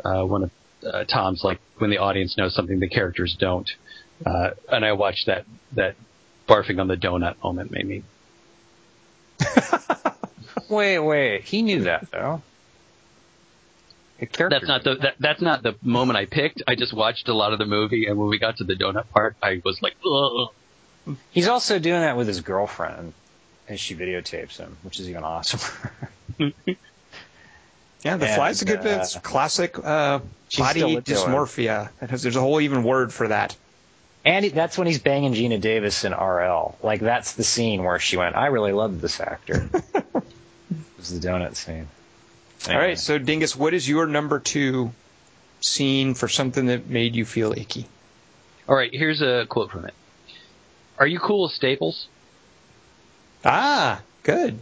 [0.04, 0.50] uh, one of
[0.86, 3.68] uh, Tom's like when the audience knows something the characters don't,
[4.24, 5.96] uh, and I watched that that
[6.48, 8.02] barfing on the donut moment made me
[10.68, 11.42] Wait, wait.
[11.44, 12.42] He knew that though.
[14.18, 16.62] That's not the that, that's not the moment I picked.
[16.66, 19.08] I just watched a lot of the movie, and when we got to the donut
[19.10, 21.16] part, I was like, Ugh.
[21.32, 23.12] He's also doing that with his girlfriend
[23.68, 25.60] and she videotapes him, which is even awesome.
[28.04, 30.18] Yeah, the And, fly's a good uh, it's classic uh,
[30.58, 31.16] body still into it.
[31.16, 31.88] dysmorphia.
[32.02, 33.56] It has- There's a whole even word for that.
[34.24, 36.76] And that's when he's banging Geena Davis in RL.
[36.82, 40.04] Like that's the scene where she went, "I really love this actor." it
[40.96, 41.88] was the donut scene.
[42.68, 44.90] All right, so Dingus, what is your number two
[45.60, 47.86] scene for something that made you feel icky?
[48.66, 49.92] All right, here's a quote from it.
[50.98, 52.08] Are you cool with Staples?
[53.44, 54.58] Ah, good.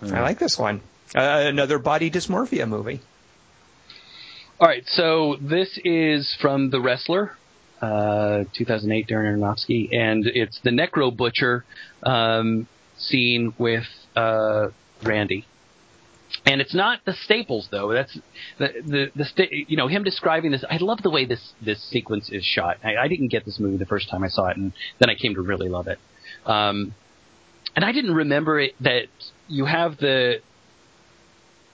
[0.00, 0.14] Hmm.
[0.14, 0.80] I like this one.
[1.14, 3.00] Uh, another body dysmorphia movie.
[4.60, 7.36] All right, so this is from The Wrestler,
[7.84, 11.64] uh, 2008, Darren Aronofsky, and it's the Necro Butcher
[12.02, 12.66] um,
[12.96, 13.84] scene with
[14.16, 14.68] uh,
[15.02, 15.46] Randy.
[16.46, 17.92] And it's not the Staples though.
[17.92, 18.18] That's
[18.58, 20.64] the the the sta- you know him describing this.
[20.68, 22.78] I love the way this this sequence is shot.
[22.82, 25.14] I, I didn't get this movie the first time I saw it, and then I
[25.14, 25.98] came to really love it.
[26.44, 26.94] Um,
[27.76, 29.08] and I didn't remember it that
[29.48, 30.40] you have the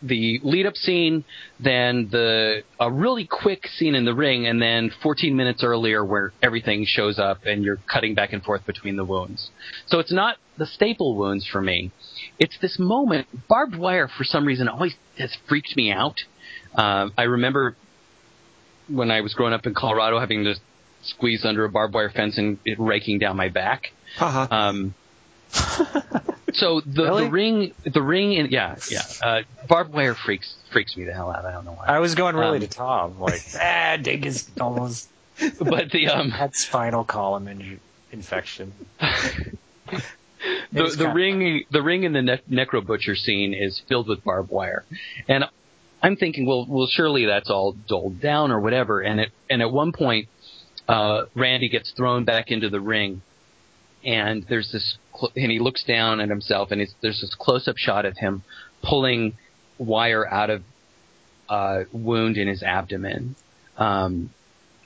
[0.03, 1.25] the lead up scene,
[1.59, 6.33] then the a really quick scene in the ring, and then 14 minutes earlier where
[6.43, 9.51] everything shows up and you're cutting back and forth between the wounds.
[9.87, 11.91] So it's not the staple wounds for me.
[12.39, 13.27] It's this moment.
[13.49, 16.17] Barbed wire for some reason always has freaked me out.
[16.75, 17.77] Um, I remember
[18.89, 20.55] when I was growing up in Colorado having to
[21.03, 23.85] squeeze under a barbed wire fence and it raking down my back.
[24.17, 24.55] Haha.
[24.55, 24.95] Um,
[26.55, 27.25] so the, Really?
[27.25, 29.03] the ring, the ring, in, yeah, yeah.
[29.23, 31.45] Uh, barbed wire freaks freaks me the hell out.
[31.45, 31.87] I don't know why.
[31.87, 35.09] I was going really Um, to Tom, like ah, Dingus almost
[35.59, 37.79] but the um, had spinal column inju-
[38.13, 38.73] infection.
[40.73, 44.51] the, the ring, the ring in the ne- necro butcher scene is filled with barbed
[44.51, 44.85] wire,
[45.29, 45.45] and
[46.03, 49.01] I'm thinking, well, well, surely that's all doled down or whatever.
[49.01, 50.29] And it, and at one point,
[50.89, 53.21] uh, Randy gets thrown back into the ring,
[54.05, 58.05] and there's this, cl- and he looks down at himself, and there's this close-up shot
[58.05, 58.43] of him
[58.83, 59.35] pulling
[59.79, 60.63] wire out of
[61.49, 63.35] uh, wound in his abdomen.
[63.77, 64.31] Um,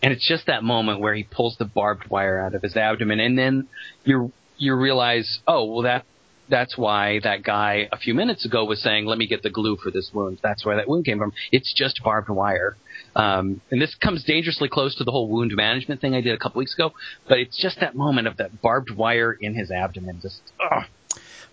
[0.02, 3.20] and it's just that moment where he pulls the barbed wire out of his abdomen,
[3.20, 3.68] and then
[4.04, 6.04] you you realize, oh, well that
[6.48, 9.76] that's why that guy a few minutes ago was saying, "Let me get the glue
[9.76, 11.32] for this wound." That's where that wound came from.
[11.52, 12.76] It's just barbed wire,
[13.16, 16.38] um, and this comes dangerously close to the whole wound management thing I did a
[16.38, 16.92] couple weeks ago.
[17.28, 20.20] But it's just that moment of that barbed wire in his abdomen.
[20.20, 20.84] Just ugh.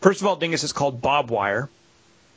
[0.01, 1.69] First of all, Dingus is called Bob Wire.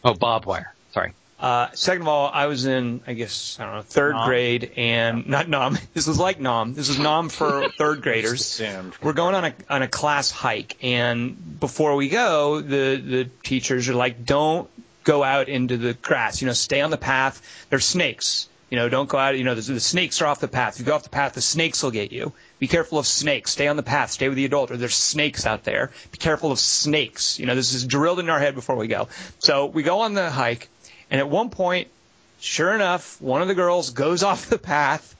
[0.04, 0.74] oh, barbed wire.
[0.92, 1.12] Sorry.
[1.40, 4.28] Uh, second of all, I was in, I guess, I don't know, third Nom?
[4.28, 5.76] grade, and not nom.
[5.94, 6.74] This was like nom.
[6.74, 8.40] This was nom for third graders.
[8.40, 8.94] assumed.
[9.02, 13.88] We're going on a on a class hike, and before we go, the the teachers
[13.88, 14.70] are like, "Don't
[15.02, 16.40] go out into the grass.
[16.40, 17.42] You know, stay on the path.
[17.68, 18.48] There's snakes.
[18.74, 19.38] You know, don't go out.
[19.38, 20.74] You know, the, the snakes are off the path.
[20.74, 22.32] If you go off the path, the snakes will get you.
[22.58, 23.52] Be careful of snakes.
[23.52, 24.10] Stay on the path.
[24.10, 24.72] Stay with the adult.
[24.72, 25.92] Or there's snakes out there.
[26.10, 27.38] Be careful of snakes.
[27.38, 29.06] You know, this is drilled in our head before we go.
[29.38, 30.68] So we go on the hike,
[31.08, 31.86] and at one point,
[32.40, 35.14] sure enough, one of the girls goes off the path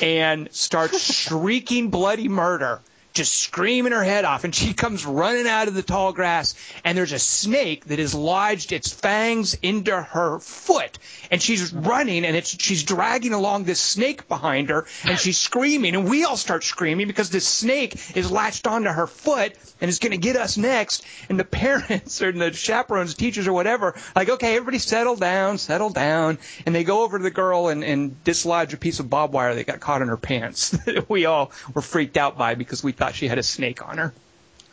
[0.00, 2.80] and starts shrieking bloody murder,
[3.16, 4.44] just screaming her head off.
[4.44, 6.54] And she comes running out of the tall grass,
[6.84, 10.98] and there's a snake that has lodged its fangs into her foot.
[11.30, 15.96] And she's running, and it's she's dragging along this snake behind her, and she's screaming.
[15.96, 19.98] And we all start screaming because this snake is latched onto her foot and is
[19.98, 21.04] going to get us next.
[21.28, 25.90] And the parents or the chaperones, teachers or whatever, like, okay, everybody settle down, settle
[25.90, 26.38] down.
[26.64, 29.54] And they go over to the girl and, and dislodge a piece of barbed wire
[29.54, 32.92] that got caught in her pants that we all were freaked out by because we
[32.92, 34.12] thought she had a snake on her.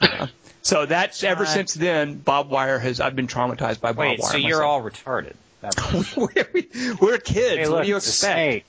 [0.02, 0.28] Uh,
[0.62, 4.32] so that's ever since then, barbed wire has I've been traumatized by barbed Wait, wire.
[4.32, 4.64] so you're myself.
[4.64, 5.36] all retarded?
[6.18, 7.56] We're, we're kids.
[7.56, 8.34] Hey, what do you it's a expect?
[8.34, 8.66] snake.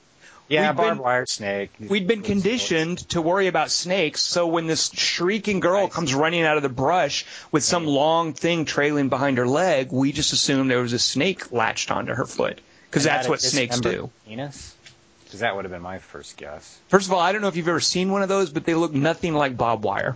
[0.47, 1.71] Yeah, We've been- barbed wire snake.
[1.79, 6.55] We'd been conditioned to worry about snakes, so when this shrieking girl comes running out
[6.57, 10.81] of the brush with some long thing trailing behind her leg, we just assumed there
[10.81, 14.09] was a snake latched onto her foot because that's what snakes do.
[14.27, 14.74] Penis?
[15.25, 16.79] Because that would have been my first guess.
[16.87, 18.73] First of all, I don't know if you've ever seen one of those, but they
[18.75, 20.15] look nothing like barbed wire.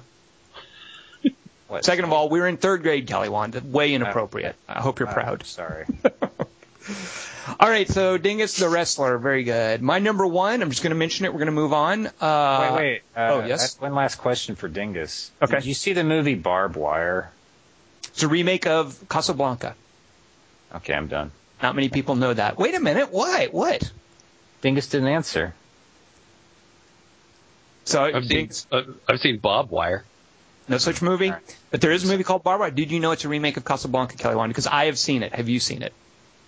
[1.67, 1.85] What?
[1.85, 3.53] Second of all, we were in third grade, Kelly Wand.
[3.71, 4.55] Way inappropriate.
[4.67, 5.45] I hope you're Uh, proud.
[5.45, 5.85] Sorry.
[7.59, 9.81] All right, so Dingus the wrestler, very good.
[9.81, 11.29] My number one, I'm just going to mention it.
[11.33, 12.07] We're going to move on.
[12.19, 13.01] Uh, wait, wait.
[13.15, 13.79] Uh, oh, yes?
[13.79, 15.31] One last question for Dingus.
[15.41, 15.55] Okay.
[15.57, 17.29] Did you see the movie Barb Wire?
[18.05, 19.75] It's a remake of Casablanca.
[20.75, 21.31] Okay, I'm done.
[21.61, 22.57] Not many people know that.
[22.57, 23.11] Wait a minute.
[23.11, 23.53] What?
[23.53, 23.91] What?
[24.61, 25.53] Dingus didn't answer.
[27.85, 30.03] So I've seen Dingus- uh, I've seen Bob Wire.
[30.67, 31.33] No such movie.
[31.71, 32.69] But there is a movie called Barb Wire.
[32.71, 34.51] Did you know it's a remake of Casablanca, Kelly Wand?
[34.51, 35.33] Because I have seen it.
[35.33, 35.93] Have you seen it?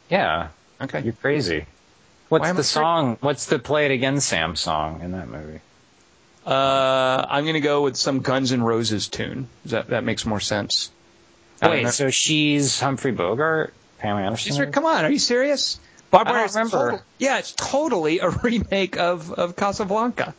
[0.09, 0.49] Yeah,
[0.80, 1.01] Okay.
[1.01, 1.66] you're crazy.
[2.30, 3.18] What's am I the cra- song?
[3.22, 5.59] What's the Play It Again Sam song in that movie?
[6.45, 9.47] Uh, I'm going to go with some Guns N' Roses tune.
[9.66, 10.91] That that makes more sense.
[11.62, 11.84] I don't know.
[11.86, 14.51] Wait, so she's Humphrey Bogart, Pam Anderson?
[14.51, 15.80] She's re- come on, are you serious?
[16.12, 16.91] Barbara I don't remember.
[16.91, 20.36] total- yeah, it's totally a remake of, of Casablanca,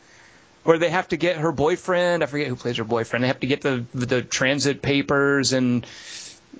[0.65, 2.23] where they have to get her boyfriend.
[2.23, 3.25] I forget who plays her boyfriend.
[3.25, 5.85] They have to get the the transit papers and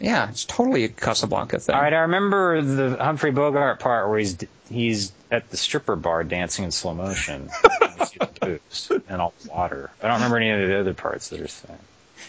[0.01, 1.75] yeah, it's totally a Casablanca thing.
[1.75, 4.37] All right, I remember the Humphrey Bogart part where he's
[4.71, 7.51] he's at the stripper bar dancing in slow motion.
[7.99, 9.91] You see the boobs and all the water.
[10.03, 11.79] I don't remember any of the other parts that are saying.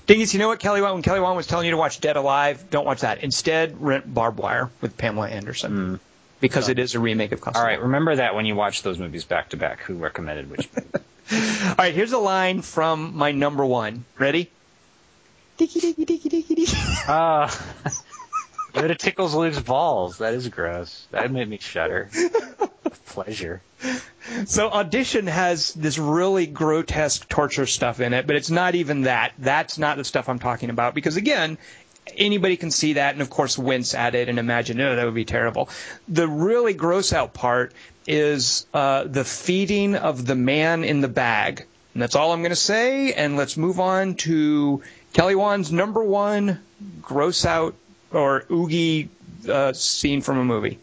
[0.06, 2.16] Dingus, you know what Kelly Wand, when Kelly Wand was telling you to watch Dead
[2.16, 3.24] Alive, don't watch that.
[3.24, 6.00] Instead, rent Barb Wire with Pamela Anderson mm.
[6.44, 7.60] Because it is a remake of Casablanca.
[7.60, 9.80] All right, remember that when you watch those movies back to back.
[9.84, 10.89] Who recommended which movie?
[11.70, 14.04] All right, here's a line from my number one.
[14.20, 14.52] Ready?
[15.56, 16.78] Dicky dicky dicky dicky dicky.
[17.08, 17.48] Uh,
[18.74, 20.18] Yoda tickles Luke's balls.
[20.18, 21.08] That is gross.
[21.12, 22.10] That made me shudder.
[22.14, 23.62] With pleasure.
[24.46, 29.34] So Audition has this really grotesque torture stuff in it, but it's not even that.
[29.38, 31.58] That's not the stuff I'm talking about because again,
[32.16, 35.14] anybody can see that and of course wince at it and imagine, oh, that would
[35.14, 35.70] be terrible.
[36.08, 37.74] The really gross out part
[38.08, 41.66] is uh, the feeding of the man in the bag.
[41.93, 43.14] And that's all I'm going to say.
[43.14, 44.82] And let's move on to
[45.14, 46.60] Kelly Wand's number one
[47.01, 47.76] gross out
[48.12, 49.10] or oogie
[49.49, 50.80] uh, scene from a movie.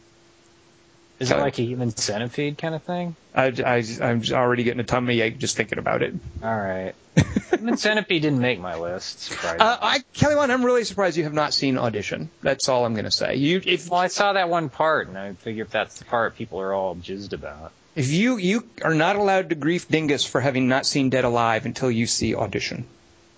[1.18, 3.14] Is it like a human centipede kind of thing?
[3.34, 6.14] I, I, I'm already getting a tummy ache just thinking about it.
[6.42, 6.94] All right.
[7.60, 9.20] human centipede didn't make my list.
[9.20, 9.60] Surprisingly.
[9.66, 12.30] Uh, I, Kelly Wand, I'm really surprised you have not seen Audition.
[12.42, 13.36] That's all I'm going to say.
[13.36, 16.36] You, if well, I saw that one part, and I figure if that's the part
[16.36, 17.72] people are all jizzed about.
[17.94, 21.66] if you you are not allowed to grief Dingus for having not seen Dead Alive
[21.66, 22.84] until you see Audition.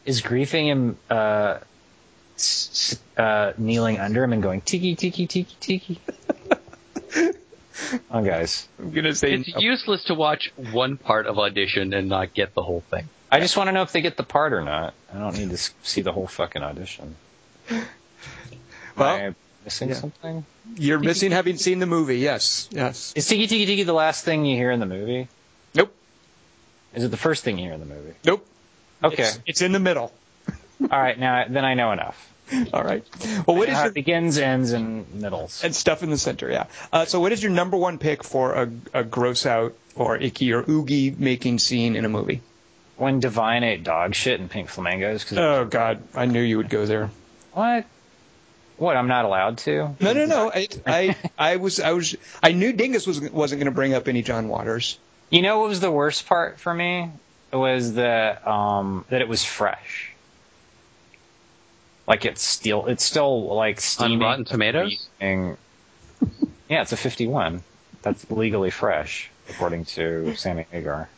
[0.04, 1.58] Is griefing him, uh,
[2.36, 6.00] s- s- uh, kneeling under him and going tiki tiki tiki tiki?
[8.10, 8.68] oh, guys.
[8.78, 12.54] I'm going to say It's useless to watch one part of audition and not get
[12.54, 13.08] the whole thing.
[13.32, 14.92] I just want to know if they get the part or not.
[15.12, 17.16] I don't need to see the whole fucking audition.
[18.96, 19.94] Well, Am I missing yeah.
[19.94, 20.44] something?
[20.76, 22.18] you're missing having seen the movie.
[22.18, 23.12] Yes, yes.
[23.16, 25.28] Is tiki tiki tiki the last thing you hear in the movie?
[25.74, 25.94] Nope,
[26.94, 28.12] Is it the first thing you hear in the movie?
[28.24, 28.46] nope.
[29.02, 29.22] Okay.
[29.22, 30.12] It's, it's in the middle.
[30.90, 31.18] All right.
[31.18, 32.28] Now then I know enough.
[32.74, 33.02] All right.
[33.46, 35.64] Well, what is your it begins, ends, and middles.
[35.64, 36.50] and stuff in the center?
[36.50, 36.66] Yeah.
[36.92, 40.52] Uh, so, what is your number one pick for a, a gross out or icky
[40.52, 42.42] or oogie making scene in a movie?
[43.02, 45.24] When Divine ate dog shit and pink flamingos.
[45.24, 47.10] Cause Oh God, I knew you would go there.
[47.52, 47.84] what?
[48.76, 48.96] What?
[48.96, 49.96] I'm not allowed to?
[49.98, 50.52] No, no, no.
[50.54, 54.06] I, I, I was, I was, I knew Dingus was wasn't going to bring up
[54.06, 55.00] any John Waters.
[55.30, 57.10] You know what was the worst part for me?
[57.50, 60.12] It was the um that it was fresh.
[62.06, 64.20] Like it's still it's still like steaming.
[64.20, 65.08] Rotten Tomatoes?
[65.18, 65.56] freezing.
[66.68, 67.64] yeah, it's a 51.
[68.02, 71.08] That's legally fresh, according to Sammy Hagar.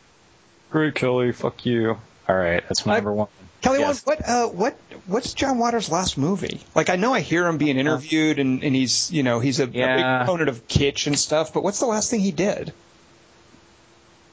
[0.75, 1.97] Great Kelly, fuck you.
[2.29, 3.29] All right, that's my I- number one.
[3.61, 4.05] Kelly, Yes.
[4.05, 6.61] what, uh, what, what's John Waters' last movie?
[6.75, 9.63] Like, I know I hear him being interviewed, and, and he's, you know, he's a,
[9.63, 10.19] a big Yeah.
[10.25, 11.55] proponent of kitsch and stuff.
[11.55, 12.73] But what's the last thing he did?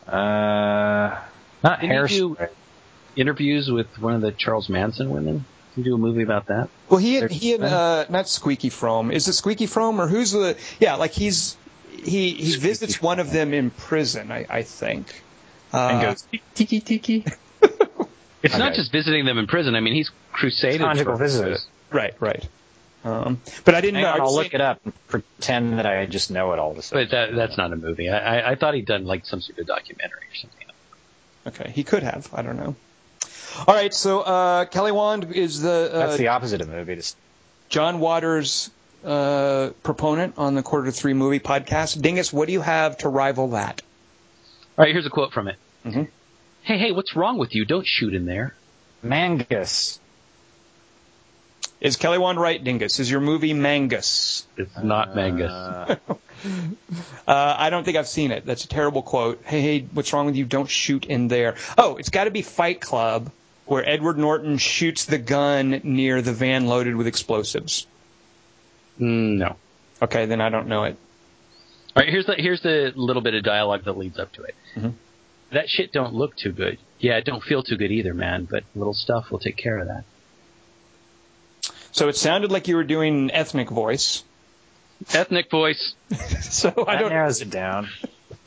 [0.08, 1.16] Uh,
[1.64, 2.50] not Didn't he do- hairspray.
[3.16, 5.46] Interviews with one of the Charles Manson women.
[5.76, 6.70] Can you do a movie about that?
[6.90, 9.12] Well, he, There's- he, and, uh, not Squeaky Fromme.
[9.14, 10.58] Is it Squeaky Fromme or who's the?
[10.80, 11.56] Yeah, like he's
[11.92, 14.32] he he visits one of them in prison.
[14.32, 15.22] I, I think.
[15.74, 17.26] Uh, and goes tiki tiki.
[18.44, 19.76] It's not just visiting them in prison.
[19.76, 21.68] I mean, he's crusaded Conjugal for visitors.
[21.92, 22.48] right, right.
[23.04, 24.12] Um, but I didn't Hang know.
[24.14, 26.78] on, I I'll look it up and pretend that I just know it all of
[26.78, 27.06] a sudden.
[27.06, 28.10] But that, that's not a movie.
[28.10, 30.68] I, I, I thought he'd done like some sort of documentary or something.
[31.48, 32.30] Okay, he could have.
[32.34, 32.76] I don't know.
[33.68, 36.96] All right, so uh, Kelly Wand is the, uh, That's the opposite of movie.
[36.96, 37.18] Just
[37.70, 38.70] John Waters
[39.06, 42.02] uh, proponent on the Quarter to Three Movie podcast.
[42.02, 43.82] Dingus, what do you have to rival that?
[44.82, 45.58] All right, here's a quote from it.
[45.86, 46.08] Mhm.
[46.64, 47.66] Hey, hey, what's wrong with you?
[47.66, 48.56] Don't shoot in there.
[49.04, 50.00] Mangus.
[51.80, 53.00] Is Kelly Wand right, Dingus?
[53.00, 54.48] Is your movie Mangus?
[54.58, 55.52] It's not Mangus.
[55.52, 55.96] Uh,
[57.28, 58.44] Uh, I don't think I've seen it.
[58.48, 59.44] That's a terrible quote.
[59.46, 60.46] Hey, hey, what's wrong with you?
[60.46, 61.58] Don't shoot in there.
[61.78, 63.30] Oh, it's got to be Fight Club,
[63.68, 67.86] where Edward Norton shoots the gun near the van loaded with explosives.
[69.00, 69.56] Mm, no.
[70.02, 70.98] Okay, then I don't know it.
[71.96, 74.56] All right, here's the here's the little bit of dialogue that leads up to it.
[74.78, 74.94] Mhm.
[75.52, 76.78] That shit don't look too good.
[77.00, 78.48] Yeah, it don't feel too good either, man.
[78.50, 80.04] But little stuff will take care of that.
[81.92, 84.24] So it sounded like you were doing an ethnic voice.
[85.14, 85.96] Ethnic voice.
[86.42, 87.10] So I don't.
[87.10, 87.90] narrows it down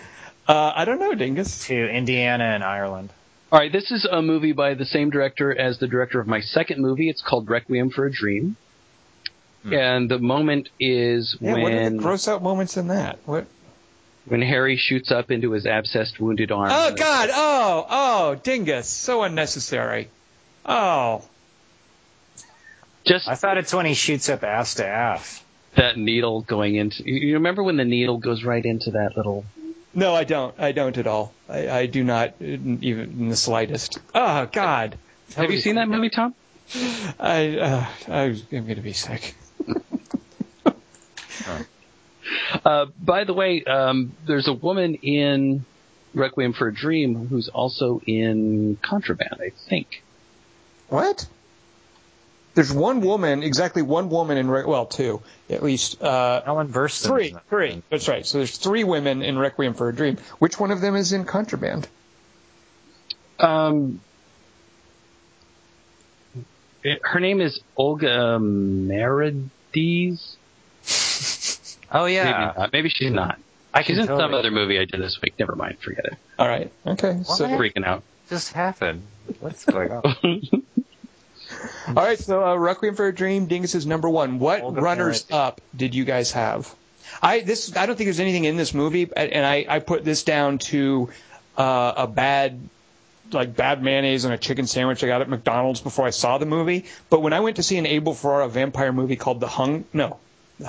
[0.48, 1.66] Uh, I don't know, Dingus.
[1.66, 3.10] to Indiana and Ireland.
[3.52, 6.40] All right, this is a movie by the same director as the director of my
[6.40, 7.08] second movie.
[7.08, 8.56] It's called Requiem for a Dream.
[9.64, 13.18] And the moment is Yeah, what are the when gross out moments in that?
[13.26, 13.46] What?
[14.26, 16.70] when Harry shoots up into his abscessed wounded arm.
[16.72, 17.30] Oh God!
[17.32, 18.88] Oh, oh, dingus!
[18.88, 20.08] So unnecessary.
[20.64, 21.24] Oh,
[23.06, 25.42] Just I thought it's when he shoots up ass to ass.
[25.74, 27.02] that needle going into.
[27.04, 29.44] You you remember when the needle goes right into that little?
[29.94, 30.54] no, I don't.
[30.60, 31.32] I don't at all.
[31.48, 32.80] I, I do not even
[33.18, 33.98] in the slightest.
[34.14, 34.96] Oh God!
[35.36, 36.34] Have you seen that movie, Tom?
[37.18, 39.34] I, uh, I'm going to be sick.
[42.64, 45.64] Uh, by the way, um, there's a woman in
[46.14, 50.02] Requiem for a Dream who's also in Contraband, I think.
[50.88, 51.26] What?
[52.54, 56.02] There's one woman, exactly one woman in Re- well, two at least.
[56.02, 57.06] Uh, Ellen Burstyn.
[57.06, 57.82] three, three.
[57.90, 58.26] That's right.
[58.26, 60.18] So there's three women in Requiem for a Dream.
[60.40, 61.86] Which one of them is in Contraband?
[63.38, 64.00] Um,
[66.82, 70.36] it- her name is Olga Merediz.
[71.92, 72.52] Oh Maybe yeah.
[72.56, 72.72] not.
[72.72, 73.38] Maybe she's not.
[73.72, 75.34] I She's can in some totally- other movie I did this week.
[75.38, 75.78] Never mind.
[75.78, 76.14] Forget it.
[76.38, 76.70] All right.
[76.86, 77.20] Okay.
[77.24, 78.02] So Freaking out.
[78.28, 79.02] just happened.
[79.40, 80.04] What's going on?
[81.88, 84.38] All right, so uh, Requiem for a Dream, Dingus is number one.
[84.38, 85.44] What Olga runners Merritt.
[85.46, 86.72] up did you guys have?
[87.22, 90.22] I this I don't think there's anything in this movie, and I, I put this
[90.22, 91.10] down to
[91.58, 92.58] uh, a bad
[93.32, 96.46] like bad mayonnaise and a chicken sandwich I got at McDonald's before I saw the
[96.46, 96.86] movie.
[97.10, 100.18] But when I went to see an Abel Ferrara vampire movie called The Hung, no,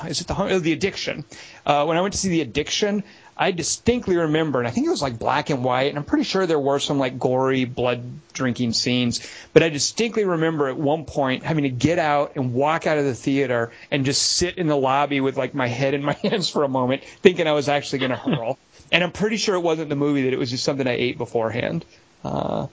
[0.08, 0.36] is it The?
[0.38, 1.24] Oh, the Addiction.
[1.66, 3.04] Uh, when I went to see The Addiction,
[3.38, 6.24] I distinctly remember, and I think it was like black and white, and I'm pretty
[6.26, 11.06] sure there were some like gory blood drinking scenes, but I distinctly remember at one
[11.06, 14.68] point having to get out and walk out of the theater and just sit in
[14.68, 17.68] the lobby with like my head in my hands for a moment, thinking I was
[17.70, 18.58] actually going to hurl.
[18.92, 21.18] And I'm pretty sure it wasn't the movie that it was just something I ate
[21.18, 21.86] beforehand.
[22.24, 22.68] Uh,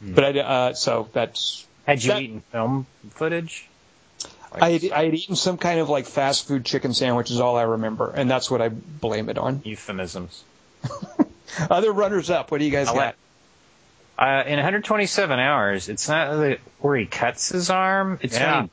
[0.00, 3.68] but I, uh, so that's Had you That- eaten film footage?
[4.52, 7.56] I had, I had eaten some kind of like fast food chicken sandwich is all
[7.56, 9.60] I remember, and that's what I blame it on.
[9.64, 10.42] euphemisms.
[11.70, 13.00] Other runners up, what do you guys I'll got?
[13.00, 13.16] let-
[14.18, 18.18] Uh, in 127 hours, it's not where he cuts his arm.
[18.22, 18.56] It's Yeah.
[18.56, 18.70] when, he,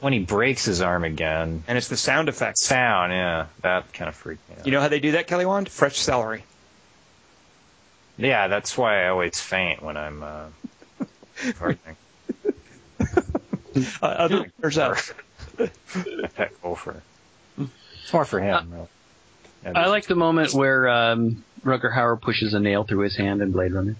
[0.00, 1.62] when he breaks his arm again.
[1.68, 2.62] And it's the sound effects.
[2.62, 4.66] Sound, yeah, that kind of freaked me out.
[4.66, 5.68] You know how they do that, Kelly Wand?
[5.68, 6.44] Fresh celery.
[8.18, 10.46] yeah, that's why I always faint when I'm uh.
[14.02, 14.98] Uh, other runners up.
[15.58, 15.68] A
[16.34, 17.02] pet gopher.
[17.58, 18.72] It's more for him.
[18.72, 18.86] really.
[19.64, 23.42] Yeah, I like the moment where um, Rutger Hauer pushes a nail through his hand
[23.42, 23.94] in Blade Runner.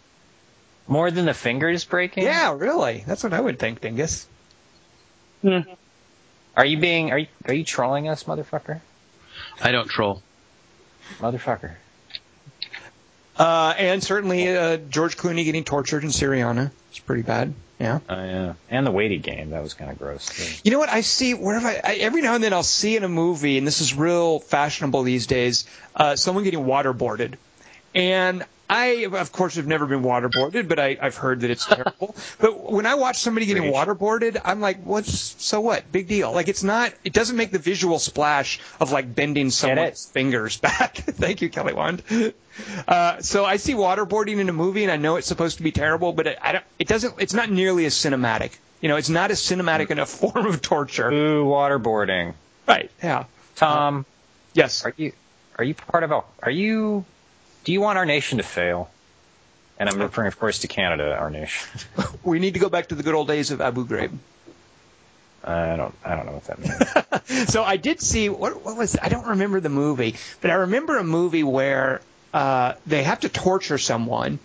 [0.89, 2.25] more than the fingers breaking.
[2.25, 3.05] Yeah, really.
[3.07, 4.27] That's what I would think, Dingus.
[5.45, 7.11] Are you being?
[7.13, 7.27] Are you?
[7.47, 8.81] Are you trolling us, motherfucker?
[9.61, 10.23] I don't troll.
[11.19, 11.73] Motherfucker.
[13.37, 16.71] Uh, and certainly uh, George Clooney getting tortured in Syriana.
[16.91, 17.55] It's pretty bad.
[17.79, 17.99] Yeah.
[18.09, 18.55] Oh yeah.
[18.71, 19.51] And the weighty game.
[19.51, 20.27] That was kind of gross.
[20.27, 20.61] Too.
[20.63, 21.35] You know what I see?
[21.35, 21.95] Where have I, I?
[21.97, 25.27] Every now and then I'll see in a movie, and this is real fashionable these
[25.27, 25.65] days.
[25.97, 27.35] Uh, someone getting waterboarded,
[27.95, 28.45] and
[28.75, 32.15] I, of course, have never been waterboarded, but I, I've heard that it's terrible.
[32.41, 33.75] but when I watch somebody getting Rage.
[33.75, 35.13] waterboarded, I'm like, what's
[35.45, 35.93] so what?
[35.93, 36.33] Big deal.
[36.33, 36.95] Like it's not.
[37.05, 40.97] It doesn't make the visual splash of like bending someone's fingers back.
[40.97, 42.03] Thank you, Kelly Wand.
[42.89, 45.73] Uh, so I see waterboarding in a movie, and I know it's supposed to be
[45.73, 47.15] terrible, but it, I don't, it doesn't.
[47.19, 48.53] It's not nearly as cinematic.
[48.81, 51.11] You know, it's not a cinematic enough form of torture.
[51.11, 52.35] Ooh, waterboarding.
[52.67, 52.91] Right.
[53.03, 53.25] Yeah.
[53.57, 54.07] Tom,
[54.55, 54.85] Yes.
[54.85, 55.13] are you?
[55.59, 56.23] Are you part of a?
[56.43, 57.05] Are you?
[57.65, 58.91] Do you want our nation to fail?
[59.79, 61.69] And I'm referring, of course, to Canada, our nation.
[62.25, 64.17] We need to go back to the good old days of Abu Ghraib.
[65.45, 65.95] I don't.
[66.05, 67.49] I don't know what that means.
[67.51, 70.99] So I did see what, what was I don't remember the movie, but I remember
[70.99, 72.01] a movie where
[72.33, 74.39] uh, they have to torture someone,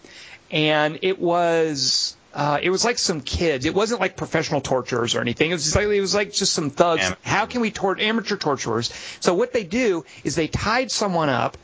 [0.51, 2.15] and it was.
[2.33, 3.65] Uh, it was like some kids.
[3.65, 5.49] It wasn't like professional torturers or anything.
[5.49, 7.03] It was like it was like just some thugs.
[7.03, 7.21] Amateur.
[7.23, 8.93] How can we torture amateur torturers?
[9.19, 11.57] So what they do is they tied someone up,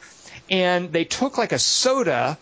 [0.49, 2.37] and they took like a soda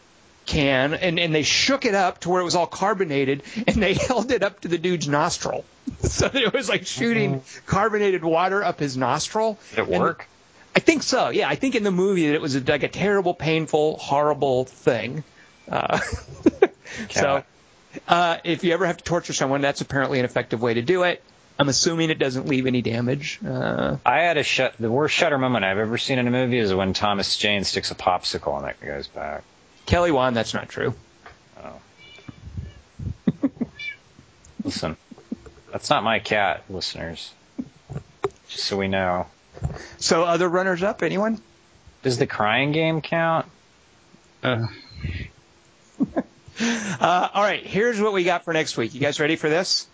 [0.46, 3.94] can and, and they shook it up to where it was all carbonated and they
[4.08, 5.66] held it up to the dude's nostril.
[6.02, 9.58] So it was like shooting carbonated water up his nostril.
[9.72, 10.28] Did it And work?
[10.76, 11.30] I think so.
[11.30, 14.66] Yeah, I think in the movie that it was a, like a terrible, painful, horrible
[14.66, 15.24] thing.
[15.70, 16.00] Uh,
[17.10, 17.44] so
[18.08, 21.04] uh, if you ever have to torture someone, that's apparently an effective way to do
[21.04, 21.22] it.
[21.62, 23.40] I'm assuming it doesn't leave any damage.
[23.46, 24.74] Uh, I had a shut.
[24.80, 27.92] The worst shutter moment I've ever seen in a movie is when Thomas Jane sticks
[27.92, 29.44] a popsicle on that guy's back.
[29.86, 30.96] Kelly Wand, that's not true.
[31.64, 31.80] Oh.
[34.64, 34.98] Listen,
[35.72, 37.32] that's not my cat, listeners.
[38.50, 39.28] Just so we know.
[40.00, 41.40] So other runners up, anyone?
[42.02, 43.46] Does the crying game count?
[44.42, 44.66] Uh,
[46.60, 48.94] Uh, all right, here's what we got for next week.
[48.94, 49.88] You guys ready for this?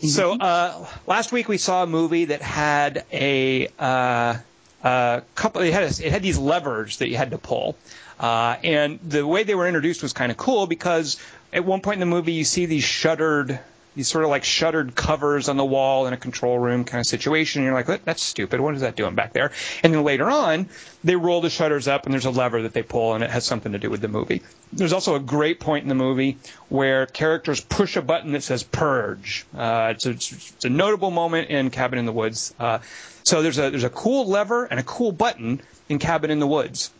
[0.00, 4.36] So uh, last week we saw a movie that had a uh,
[4.82, 5.62] uh, couple.
[5.62, 7.76] It had a, it had these levers that you had to pull,
[8.20, 11.20] uh, and the way they were introduced was kind of cool because
[11.52, 13.58] at one point in the movie you see these shuttered.
[13.98, 17.06] These sort of like shuttered covers on the wall in a control room kind of
[17.08, 17.62] situation.
[17.62, 18.60] And you're like, that's stupid.
[18.60, 19.50] What is that doing back there?
[19.82, 20.68] And then later on,
[21.02, 23.44] they roll the shutters up and there's a lever that they pull and it has
[23.44, 24.42] something to do with the movie.
[24.72, 26.38] There's also a great point in the movie
[26.68, 29.44] where characters push a button that says purge.
[29.52, 32.54] Uh, it's, a, it's a notable moment in Cabin in the Woods.
[32.56, 32.78] Uh,
[33.24, 36.46] so there's a there's a cool lever and a cool button in Cabin in the
[36.46, 36.92] Woods.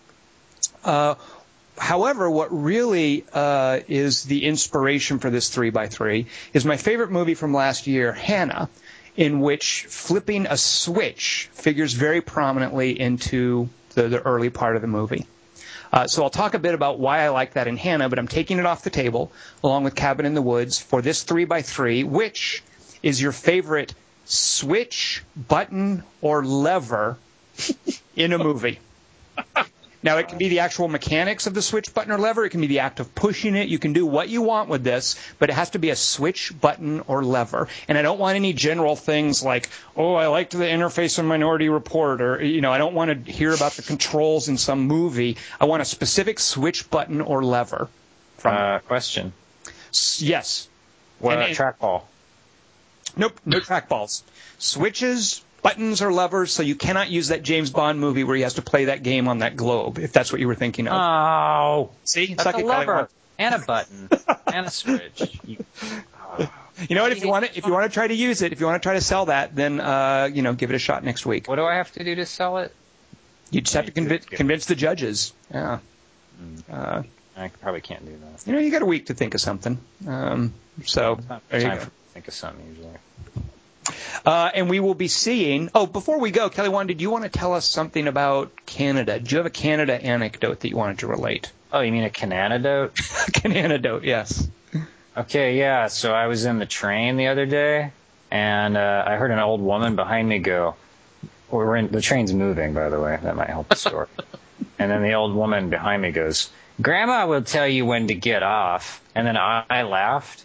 [0.83, 1.15] Uh,
[1.79, 7.11] however, what really uh, is the inspiration for this three by three is my favorite
[7.11, 8.69] movie from last year, Hanna,
[9.17, 14.89] in which flipping a switch figures very prominently into the, the early part of the
[14.89, 15.27] movie.
[15.93, 18.29] Uh, so I'll talk a bit about why I like that in Hanna, but I'm
[18.29, 19.33] taking it off the table
[19.65, 22.05] along with Cabin in the Woods for this three by three.
[22.05, 22.63] Which
[23.03, 23.95] is your favorite
[24.27, 27.17] switch, button, or lever
[28.17, 28.79] in a movie?
[30.03, 32.45] Now, it can be the actual mechanics of the switch button or lever.
[32.45, 33.69] It can be the act of pushing it.
[33.69, 36.53] You can do what you want with this, but it has to be a switch
[36.61, 37.67] button or lever.
[37.89, 41.69] And I don't want any general things like, oh, I liked the interface in Minority
[41.69, 45.37] Report, or, you know, I don't want to hear about the controls in some movie.
[45.61, 47.89] I want a specific switch button or lever.
[48.37, 49.33] From Uh, question.
[49.91, 50.69] S- yes.
[51.19, 52.03] What And it- trackball?
[53.17, 54.23] Nope, no trackballs.
[54.59, 58.55] Switches, buttons, or levers, so you cannot use that James Bond movie where he has
[58.55, 60.95] to play that game on that globe, if that's what you were thinking of.
[60.95, 62.27] Oh, See?
[62.35, 63.09] that's Suck a it, lever
[63.39, 64.09] and a button
[64.53, 65.39] and a switch.
[65.45, 65.59] You,
[66.89, 67.11] You know what?
[67.13, 68.81] If you want to, if you want to try to use it, if you want
[68.81, 71.49] to try to sell that, then uh, you know, give it a shot next week.
[71.49, 72.73] what do I have to do to sell it?
[73.51, 75.33] You just have to convince convince the judges.
[75.53, 75.79] Yeah.
[76.71, 77.03] Uh,
[77.37, 78.47] I probably can't do that.
[78.47, 79.79] you know, you got a week to think of something.
[80.07, 80.53] Um,
[80.85, 81.85] so Time there you time go.
[81.85, 82.95] for think of something usually.
[84.25, 85.71] Uh, and we will be seeing.
[85.75, 89.19] Oh, before we go, Kelly, Wand, did you want to tell us something about Canada?
[89.19, 91.53] Do you have a Canada anecdote that you wanted to relate?
[91.73, 92.25] Oh, you mean a?
[92.25, 94.49] An anecdote, yes.
[95.17, 95.89] Okay, yeah.
[95.89, 97.93] So I was in the train the other day,
[98.31, 100.77] and uh, I heard an old woman behind me go.
[101.51, 103.19] well, We're in the train's moving, by the way.
[103.23, 104.07] That might help the story.
[104.79, 106.51] and then the old woman behind me goes,
[106.81, 110.45] "Grandma will tell you when to get off." And then I, I laughed,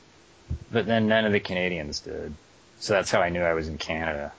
[0.71, 2.33] but then none of the Canadians did.
[2.83, 4.33] So that's how I knew I was in Canada.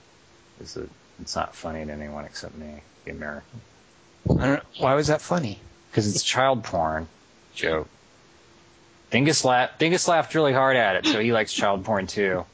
[0.61, 0.91] Is that
[1.23, 3.61] it's not funny to anyone except me, the American,
[4.39, 5.59] I don't, why was that funny?
[5.91, 7.09] because it's child porn
[7.55, 7.89] joke.
[9.11, 9.79] Dingus laughed.
[9.79, 12.45] Dingus laughed really hard at it, so he likes child porn too.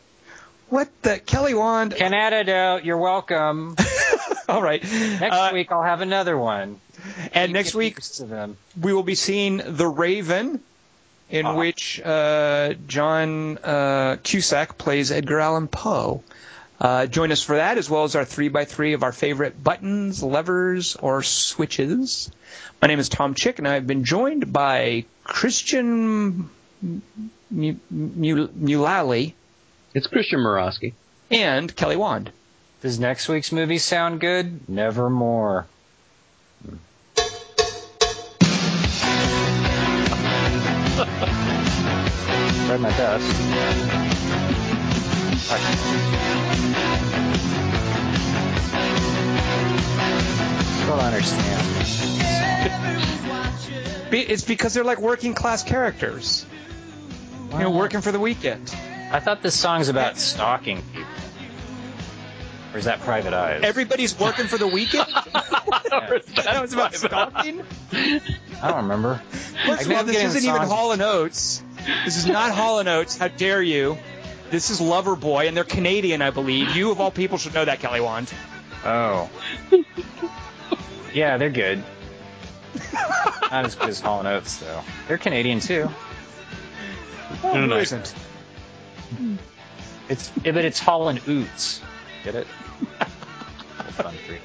[0.69, 1.97] What the Kelly Wand?
[1.97, 3.75] Canada, you're welcome.
[4.49, 4.81] All right.
[4.85, 6.79] Next Uh, week I'll have another one.
[7.33, 8.57] and next week used to them.
[8.81, 10.61] we will be seeing The Raven,
[11.31, 11.55] in Ah.
[11.55, 16.23] which uh, John uh, Cusack plays Edgar Allan Poe.
[16.81, 19.63] Uh, join us for that, as well as our three by three of our favorite
[19.63, 22.31] buttons, levers, or switches.
[22.81, 26.49] My name is Tom Chick, and I've been joined by Christian
[26.83, 27.01] Mu-
[27.91, 29.35] Mu- Mulally
[29.95, 30.95] It's Christian Morosky.
[31.31, 32.31] and Kelly Wand.
[32.81, 34.67] Does next week's movie sound good?
[34.67, 35.67] Nevermore.
[42.71, 43.27] Tried my best.
[50.77, 51.67] Still don't understand.
[54.13, 56.47] It's because they're like working class characters,
[57.51, 58.73] you know, working for the weekend.
[59.11, 61.09] I thought this song's about stalking people.
[62.73, 63.63] Or is that Private Eyes?
[63.65, 65.09] Everybody's working for the weekend.
[65.91, 67.65] that was about stalking.
[67.93, 68.21] I
[68.63, 69.21] don't remember.
[69.67, 71.65] First of I all, this isn't even Hall and Oates.
[72.05, 73.17] This is not Hall and Oates.
[73.17, 73.99] How dare you?
[74.51, 76.75] This is Loverboy, and they're Canadian, I believe.
[76.77, 78.33] You, of all people, should know that, Kelly Wand.
[78.85, 79.31] Oh.
[81.15, 81.83] yeah, they're good.
[83.51, 84.83] Not as good as Hall and Oates, though.
[85.09, 85.89] They're Canadian too.
[87.43, 87.77] Oh, No, who no.
[87.79, 88.15] isn't?
[90.09, 91.81] It's yeah, but it's Hall and Oots.
[92.25, 92.47] Get it?
[93.93, 94.41] Fun for you.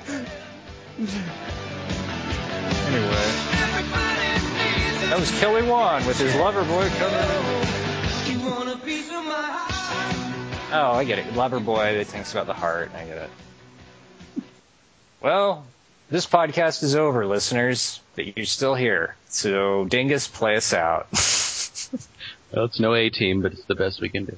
[2.87, 4.05] Anyway.
[5.10, 7.61] That was Kelly Wand with his Loverboy cover.
[10.72, 11.36] Oh, I get it.
[11.36, 12.91] Lover boy that thinks about the heart.
[12.95, 13.30] I get it.
[15.22, 15.64] Well,
[16.10, 19.15] this podcast is over, listeners, but you're still here.
[19.30, 21.07] So, Dingus, play us out.
[22.52, 24.38] Well, it's no A team, but it's the best we can do.